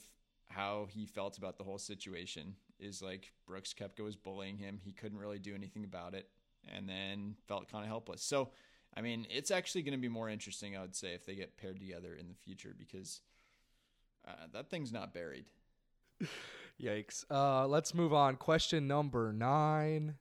[0.49, 2.55] how he felt about the whole situation.
[2.79, 4.79] Is like Brooks Koepka was bullying him.
[4.83, 6.27] He couldn't really do anything about it,
[6.67, 8.21] and then felt kind of helpless.
[8.21, 8.49] So,
[8.95, 11.57] I mean, it's actually going to be more interesting, I would say, if they get
[11.57, 13.21] paired together in the future because
[14.27, 15.45] uh, that thing's not buried.
[16.81, 17.25] Yikes.
[17.29, 18.35] Uh, let's move on.
[18.35, 20.15] Question number nine.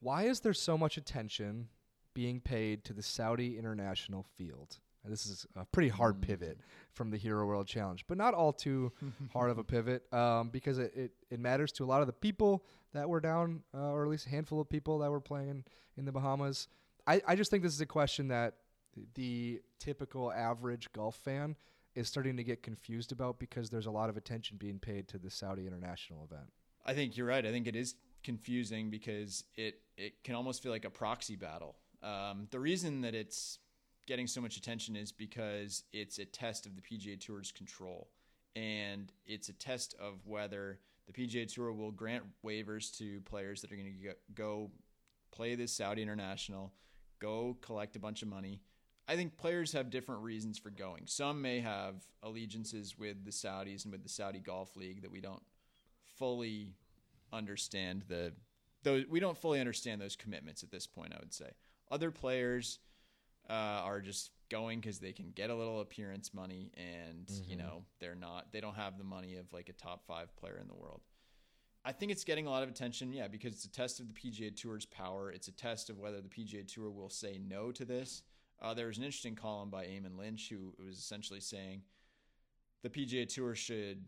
[0.00, 1.68] Why is there so much attention
[2.14, 4.78] being paid to the Saudi International Field?
[5.04, 6.20] And this is a pretty hard Hmm.
[6.22, 6.58] pivot
[6.92, 8.92] from the Hero World Challenge, but not all too
[9.32, 12.12] hard of a pivot um, because it, it, it matters to a lot of the
[12.12, 15.48] people that were down, uh, or at least a handful of people that were playing
[15.48, 15.64] in,
[15.96, 16.68] in the Bahamas.
[17.06, 18.54] I, I just think this is a question that
[19.14, 21.56] the typical average golf fan
[21.98, 25.18] is starting to get confused about because there's a lot of attention being paid to
[25.18, 26.48] the Saudi International event.
[26.86, 27.44] I think you're right.
[27.44, 31.76] I think it is confusing because it it can almost feel like a proxy battle.
[32.02, 33.58] Um, the reason that it's
[34.06, 38.08] getting so much attention is because it's a test of the PGA Tour's control,
[38.54, 43.72] and it's a test of whether the PGA Tour will grant waivers to players that
[43.72, 44.70] are going to go
[45.32, 46.72] play this Saudi International,
[47.18, 48.60] go collect a bunch of money.
[49.10, 51.02] I think players have different reasons for going.
[51.06, 55.20] Some may have allegiances with the Saudis and with the Saudi Golf League that we
[55.22, 55.42] don't
[56.18, 56.74] fully
[57.32, 58.32] understand the
[58.82, 61.50] those we don't fully understand those commitments at this point i would say
[61.90, 62.78] other players
[63.50, 67.58] uh, are just going because they can get a little appearance money and you Mhm.
[67.58, 70.66] know they're not they don't have the money of like a top five player in
[70.68, 71.02] the world
[71.84, 74.14] i think it's getting a lot of attention yeah because it's a test of the
[74.14, 77.84] pga tour's power it's a test of whether the pga tour will say no to
[77.84, 78.22] this
[78.60, 81.82] uh, there was an interesting column by Eamon Lynch who was essentially saying
[82.82, 84.04] the PGA Tour should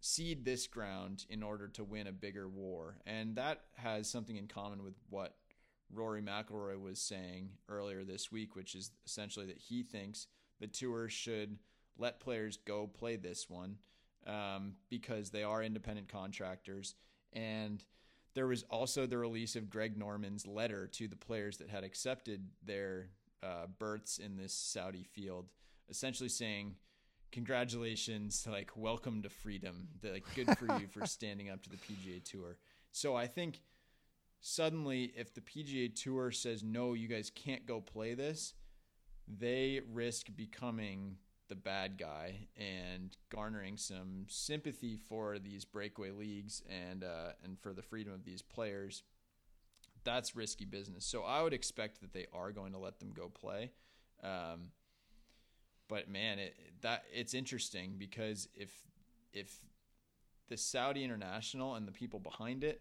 [0.00, 2.96] cede this ground in order to win a bigger war.
[3.06, 5.36] And that has something in common with what
[5.92, 10.26] Rory McIlroy was saying earlier this week, which is essentially that he thinks
[10.58, 11.58] the tour should
[11.98, 13.76] let players go play this one
[14.26, 16.94] um, because they are independent contractors.
[17.32, 17.84] And
[18.34, 22.48] there was also the release of Greg Norman's letter to the players that had accepted
[22.64, 23.08] their
[23.42, 25.50] uh, berths in this Saudi field,
[25.88, 26.76] essentially saying,
[27.32, 29.88] congratulations like welcome to freedom.
[30.02, 32.56] Like good for you for standing up to the pga tour.
[32.92, 33.60] So i think
[34.40, 38.54] suddenly if the pga tour says no you guys can't go play this
[39.28, 41.16] they risk becoming
[41.48, 47.72] the bad guy and garnering some sympathy for these breakaway leagues and uh, and for
[47.72, 49.02] the freedom of these players
[50.04, 53.28] that's risky business so i would expect that they are going to let them go
[53.28, 53.70] play
[54.22, 54.70] um,
[55.90, 58.70] but man, it that it's interesting because if
[59.32, 59.58] if
[60.48, 62.80] the Saudi International and the people behind it,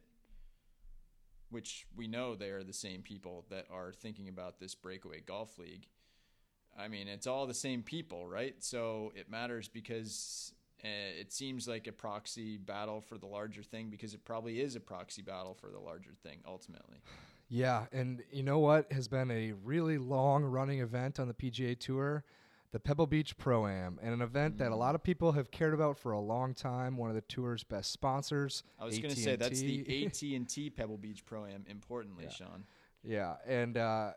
[1.49, 5.57] which we know they are the same people that are thinking about this breakaway golf
[5.57, 5.87] league,
[6.77, 8.55] I mean, it's all the same people, right?
[8.59, 10.53] So it matters because
[10.87, 14.79] it seems like a proxy battle for the larger thing because it probably is a
[14.79, 16.97] proxy battle for the larger thing ultimately.
[17.49, 21.77] Yeah, and you know what has been a really long running event on the PGA
[21.77, 22.23] Tour?
[22.71, 24.77] The Pebble Beach Pro Am, and an event that a Mm.
[24.77, 26.97] lot of people have cared about for a long time.
[26.97, 28.61] One of the tour's best sponsors.
[28.77, 30.35] I was going to say that's the AT&T.
[30.35, 32.29] AT&T Pebble Beach Pro Am importantly, Yeah.
[32.29, 32.63] Sean.
[33.03, 34.11] Yeah, and uh,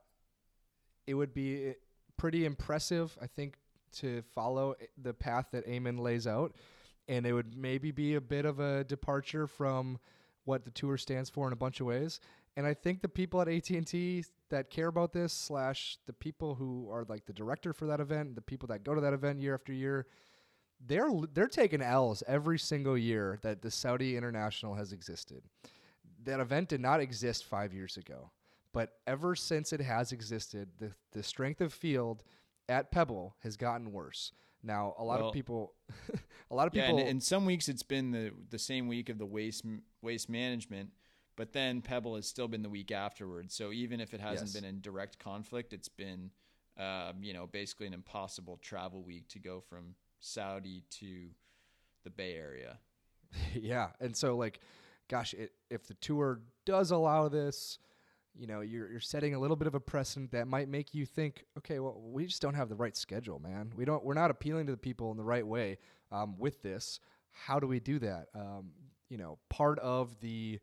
[1.07, 1.73] it would be
[2.19, 3.57] pretty impressive, I think,
[3.95, 6.55] to follow eh, the path that Eamon lays out,
[7.09, 9.99] and it would maybe be a bit of a departure from
[10.45, 12.21] what the tour stands for in a bunch of ways.
[12.57, 16.13] And I think the people at AT and T that care about this, slash the
[16.13, 19.15] people who are like the director for that event, the people that go to that
[19.15, 20.07] event year after year,
[20.87, 25.43] they're they're taking L's every single year that the Saudi International has existed.
[26.25, 28.31] That event did not exist five years ago,
[28.73, 32.23] but ever since it has existed, the the strength of field
[32.69, 34.33] at Pebble has gotten worse.
[34.63, 35.75] Now, a lot Well- of people,
[36.51, 36.95] a lot of people.
[36.97, 39.65] Yeah, and in some weeks it's been the the same week of the waste
[40.03, 40.91] waste management,
[41.37, 43.55] but then Pebble has still been the week afterwards.
[43.55, 44.55] So even if it hasn't Yes.
[44.61, 46.31] been in direct conflict, it's been
[46.79, 51.29] um, you know basically an impossible travel week to go from Saudi to
[52.05, 52.79] the Bay Area.
[53.55, 54.61] yeah, and so like,
[55.09, 57.79] gosh, it, if the tour does allow this,
[58.35, 61.05] you know, you're you're setting a little bit of a precedent that might make you
[61.07, 63.73] think, okay, well, we just don't have the right schedule, man.
[63.77, 65.79] We don't, we're not appealing to the people in the right way
[66.11, 66.99] um, with this.
[67.31, 68.29] How do we do that?
[68.35, 68.71] Um,
[69.09, 70.59] you know, part of the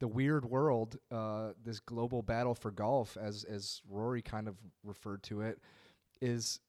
[0.00, 5.22] the weird world, uh, this global battle for golf, as as Rory kind of referred
[5.24, 5.60] to it,
[6.20, 6.60] is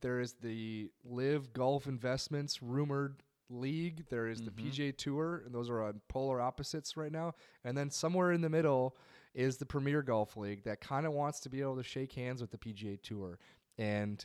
[0.00, 4.04] there is the Live Golf Investments rumored league.
[4.08, 4.56] There is the Mhm.
[4.70, 7.34] PGA Tour, and those are on polar opposites right now.
[7.64, 8.96] And then somewhere in the middle
[9.34, 12.40] is the Premier Golf League that kind of wants to be able to shake hands
[12.40, 13.38] with the PGA Tour
[13.78, 14.24] and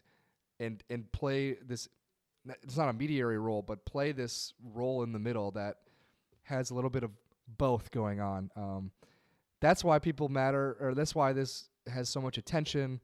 [0.59, 1.87] and and play this.
[2.63, 5.77] It's not a mediary role, but play this role in the middle that
[6.43, 7.11] has a little bit of
[7.57, 8.49] both going on.
[8.55, 8.91] Um,
[9.59, 13.01] that's why people matter, or that's why this has so much attention.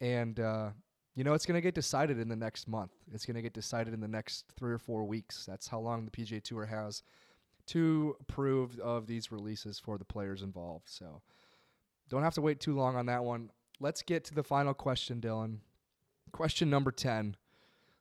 [0.00, 0.70] And uh,
[1.14, 2.92] you know, it's going to get decided in the next month.
[3.12, 5.44] It's going to get decided in the next three or four weeks.
[5.46, 7.02] That's how long the PGA Tour has
[7.66, 10.88] to approve of these releases for the players involved.
[10.88, 11.20] So
[12.10, 13.50] don't have to wait too long on that one.
[13.78, 15.58] Let's get to the final question, Dylan.
[16.32, 17.36] Question number 10.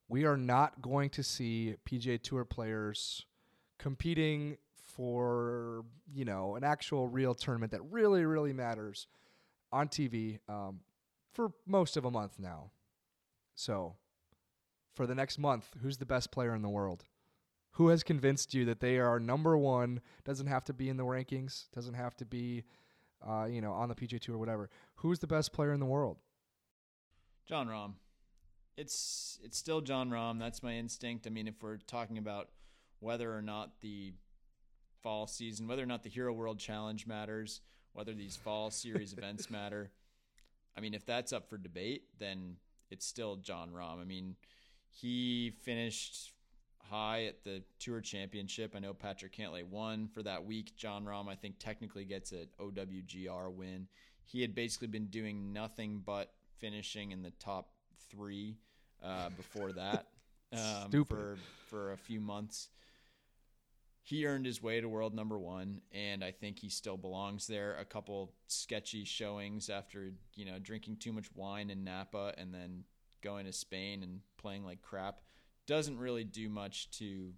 [0.09, 3.25] We are not going to see PGA Tour players
[3.77, 9.07] competing for, you know, an actual real tournament that really, really matters
[9.71, 10.81] on TV um,
[11.31, 12.71] for most of a month now.
[13.55, 13.95] So,
[14.95, 17.05] for the next month, who's the best player in the world?
[17.73, 20.01] Who has convinced you that they are number one?
[20.25, 21.65] Doesn't have to be in the rankings.
[21.73, 22.63] Doesn't have to be,
[23.27, 24.69] uh, you know, on the PGA Tour or whatever.
[24.95, 26.17] Who's the best player in the world?
[27.47, 27.93] Jon Rahm.
[28.77, 30.39] It's it's still Jon Rahm.
[30.39, 31.27] That's my instinct.
[31.27, 32.49] I mean, if we're talking about
[32.99, 34.13] whether or not the
[35.01, 37.61] fall season, whether or not the Hero World Challenge matters,
[37.93, 39.91] whether these fall series events matter,
[40.77, 42.57] I mean, if that's up for debate, then
[42.89, 44.01] it's still Jon Rahm.
[44.01, 44.35] I mean,
[44.89, 46.33] he finished
[46.89, 48.73] high at the Tour Championship.
[48.75, 50.75] I know Patrick Cantlay won for that week.
[50.75, 53.87] Jon Rahm, I think, technically gets an OWGR win.
[54.25, 57.69] He had basically been doing nothing but finishing in the top
[58.09, 58.57] three
[59.03, 60.07] uh, before that
[60.53, 62.69] um, for for a few months.
[64.01, 67.75] He earned his way to world number one, and I think he still belongs there.
[67.77, 72.83] A couple sketchy showings after you know drinking too much wine in Napa, and then
[73.21, 75.19] going to Spain and playing like crap
[75.69, 77.31] doesn't really do much to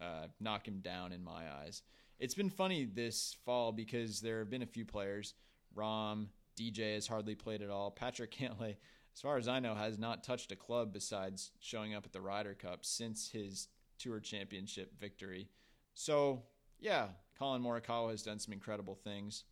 [0.00, 1.82] uh, knock him down in my eyes.
[2.20, 5.34] It's been funny this fall because there have been a few players.
[5.76, 7.90] Rahm, DJ has hardly played at all.
[7.90, 8.76] Patrick Cantlay,
[9.12, 12.20] as far as I know, has not touched a club besides showing up at the
[12.20, 13.66] Ryder Cup since his
[13.98, 15.48] Tour Championship victory.
[15.94, 16.44] So,
[16.78, 19.42] yeah, Collin Morikawa has done some incredible things.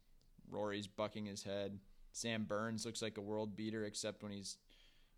[0.49, 1.77] Rory's bucking his head.
[2.13, 4.59] Sam Burns looks like a world beater, except when he's,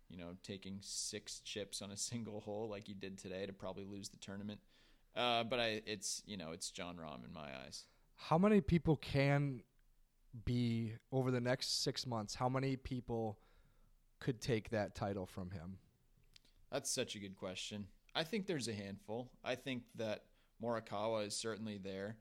[0.09, 3.85] you know, taking six chips on a single hole like he did today to probably
[3.85, 4.59] lose the tournament.
[5.15, 7.85] Uh, but I, it's you know, it's Jon Rahm in my eyes.
[8.15, 9.61] How many people can
[10.43, 12.35] be over the next six months?
[12.35, 13.37] How many people
[14.19, 15.77] could take that title from him?
[16.71, 17.87] That's such a good question.
[18.15, 19.29] I think there's a handful.
[19.43, 20.23] I think that
[20.61, 22.17] Morikawa is certainly there.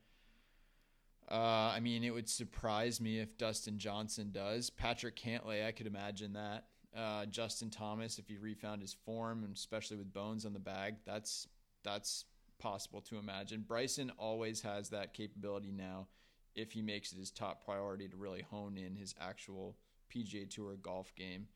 [1.30, 4.70] Uh, I mean, it would surprise me if Dustin Johnson does.
[4.70, 6.66] Patrick Cantlay, I could imagine that.
[6.96, 10.96] Uh, Justin Thomas, if he refound his form, and especially with bones on the bag,
[11.04, 11.48] that's
[11.82, 12.24] that's
[12.58, 13.64] possible to imagine.
[13.66, 16.06] Bryson always has that capability now,
[16.54, 19.76] if he makes it his top priority to really hone in his actual
[20.14, 21.48] PGA Tour golf game.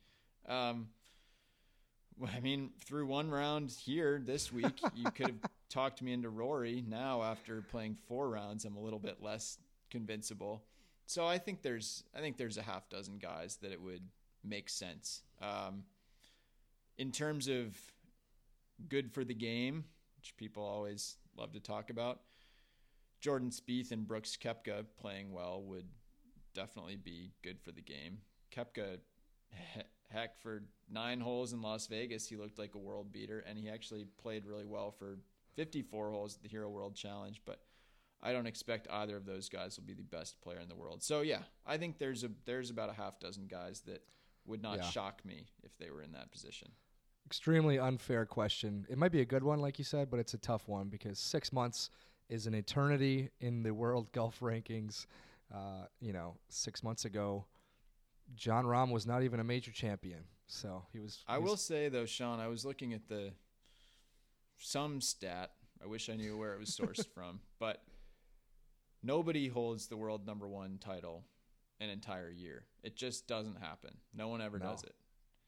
[0.49, 0.89] Um,
[2.35, 6.85] I mean, through one round here this week, you could have talked me into Rory.
[6.87, 9.59] Now, after playing four rounds, I'm a little bit less
[9.91, 10.65] convincible.
[11.07, 14.03] So I think there's, I think there's a half dozen guys that it would
[14.45, 15.23] make sense.
[15.41, 15.85] Um,
[16.97, 17.77] in terms of
[18.89, 19.85] good for the game,
[20.17, 22.21] which people always love to talk about,
[23.21, 25.87] Jordan Spieth and Brooks Koepka playing well would
[26.55, 28.19] definitely be good for the game.
[28.55, 28.99] Koepka,
[29.51, 33.59] he- heck, for nine holes in Las Vegas, he looked like a world beater, and
[33.59, 35.19] he actually played really well for
[35.57, 37.43] 54 holes at the Hero World Challenge.
[37.45, 37.61] But
[38.23, 41.03] I don't expect either of those guys will be the best player in the world.
[41.03, 44.03] So yeah, I think there's a there's about a half dozen guys that
[44.49, 44.91] would not Yeah.
[44.91, 46.73] shock me if they were in that position.
[47.27, 48.87] Extremely unfair question.
[48.89, 51.19] It might be a good one, like you said, but it's a tough one because
[51.19, 51.91] six months
[52.29, 55.07] is an eternity in the world golf rankings.
[55.55, 57.45] Uh, you know, six months ago,
[58.35, 60.25] Jon Rahm was not even a major champion.
[60.47, 61.23] So he was.
[61.27, 63.33] I he was- will say though, Sean, I was looking at the
[64.59, 65.53] some stat.
[65.83, 67.83] I wish I knew where it was sourced from, but
[69.03, 71.25] nobody holds the world number one title
[71.81, 72.65] an entire year.
[72.83, 73.97] It just doesn't happen.
[74.15, 74.67] No one ever No.
[74.67, 74.95] does it.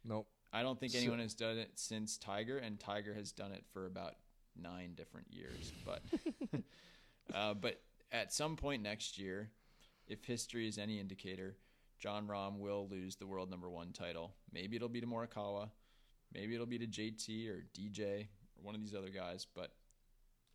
[0.05, 0.29] Nope.
[0.53, 3.87] I don't think anyone has done it since Tiger, and Tiger has done it for
[3.87, 4.15] about
[4.57, 5.73] nine different years.
[5.85, 6.03] But
[7.35, 9.51] uh, but at some point next year,
[10.09, 11.57] if history is any indicator,
[11.99, 14.35] Jon Rahm will lose the world number one title.
[14.53, 15.71] Maybe it'll be to Morikawa,
[16.35, 18.23] maybe it'll be to JT or DJ
[18.57, 19.73] or one of these other guys, but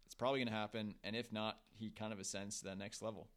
[0.06, 0.96] it's probably going to happen.
[1.04, 3.30] And if not, he kind of ascends to that next level.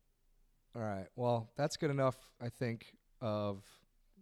[0.77, 1.07] All right.
[1.16, 3.62] Well, that's good enough, I think, of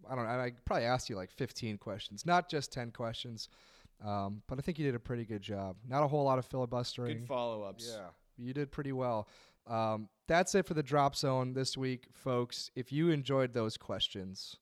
[0.08, 3.48] I don't know, I I probably asked you like 15 questions, not just 10 questions.
[4.04, 5.76] Um, but I think you did a pretty good job.
[5.88, 7.20] Not a whole lot of filibustering.
[7.20, 7.90] Good follow ups.
[7.90, 9.28] Yeah, you did pretty well.
[9.66, 12.70] Um, that's it for the drop zone this week, folks.
[12.76, 14.56] If you enjoyed those questions,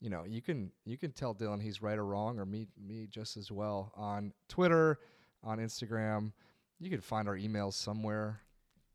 [0.00, 3.06] you know you can you can tell Dylan he's right or wrong, or me me
[3.10, 4.98] just as well on Twitter,
[5.44, 6.32] on Instagram.
[6.80, 8.40] You can find our emails somewhere.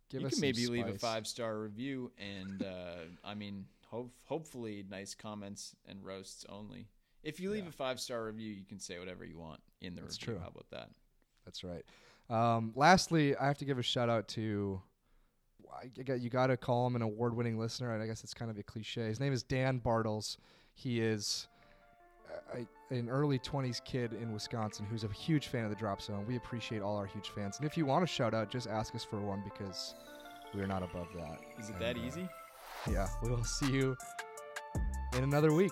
[0.09, 4.11] Give you us can maybe leave a five star review and uh, I mean hope,
[4.25, 6.87] hopefully nice comments and roasts only.
[7.23, 7.69] If you leave Yeah.
[7.69, 10.35] a five star review, you can say whatever you want in the That's review.
[10.35, 10.41] true.
[10.43, 10.89] How about that?
[11.45, 11.83] That's right.
[12.29, 14.81] Um, lastly, I have to give a shout out to.
[15.73, 18.57] I You got to call him an award-winning listener, and I guess it's kind of
[18.57, 19.01] a cliche.
[19.07, 20.37] His name is Dan Bartles.
[20.75, 21.47] He is
[22.53, 22.67] a-
[22.99, 26.25] an early 20s kid in Wisconsin who's a huge fan of the Drop Zone.
[26.27, 28.93] We appreciate all our huge fans, and if you want a shout out, just ask
[28.95, 29.95] us for one because
[30.53, 31.39] we are not above that.
[31.59, 32.29] Is it And, that uh, easy?
[32.89, 33.07] Yeah.
[33.21, 33.95] We will see you
[35.17, 35.71] in another week.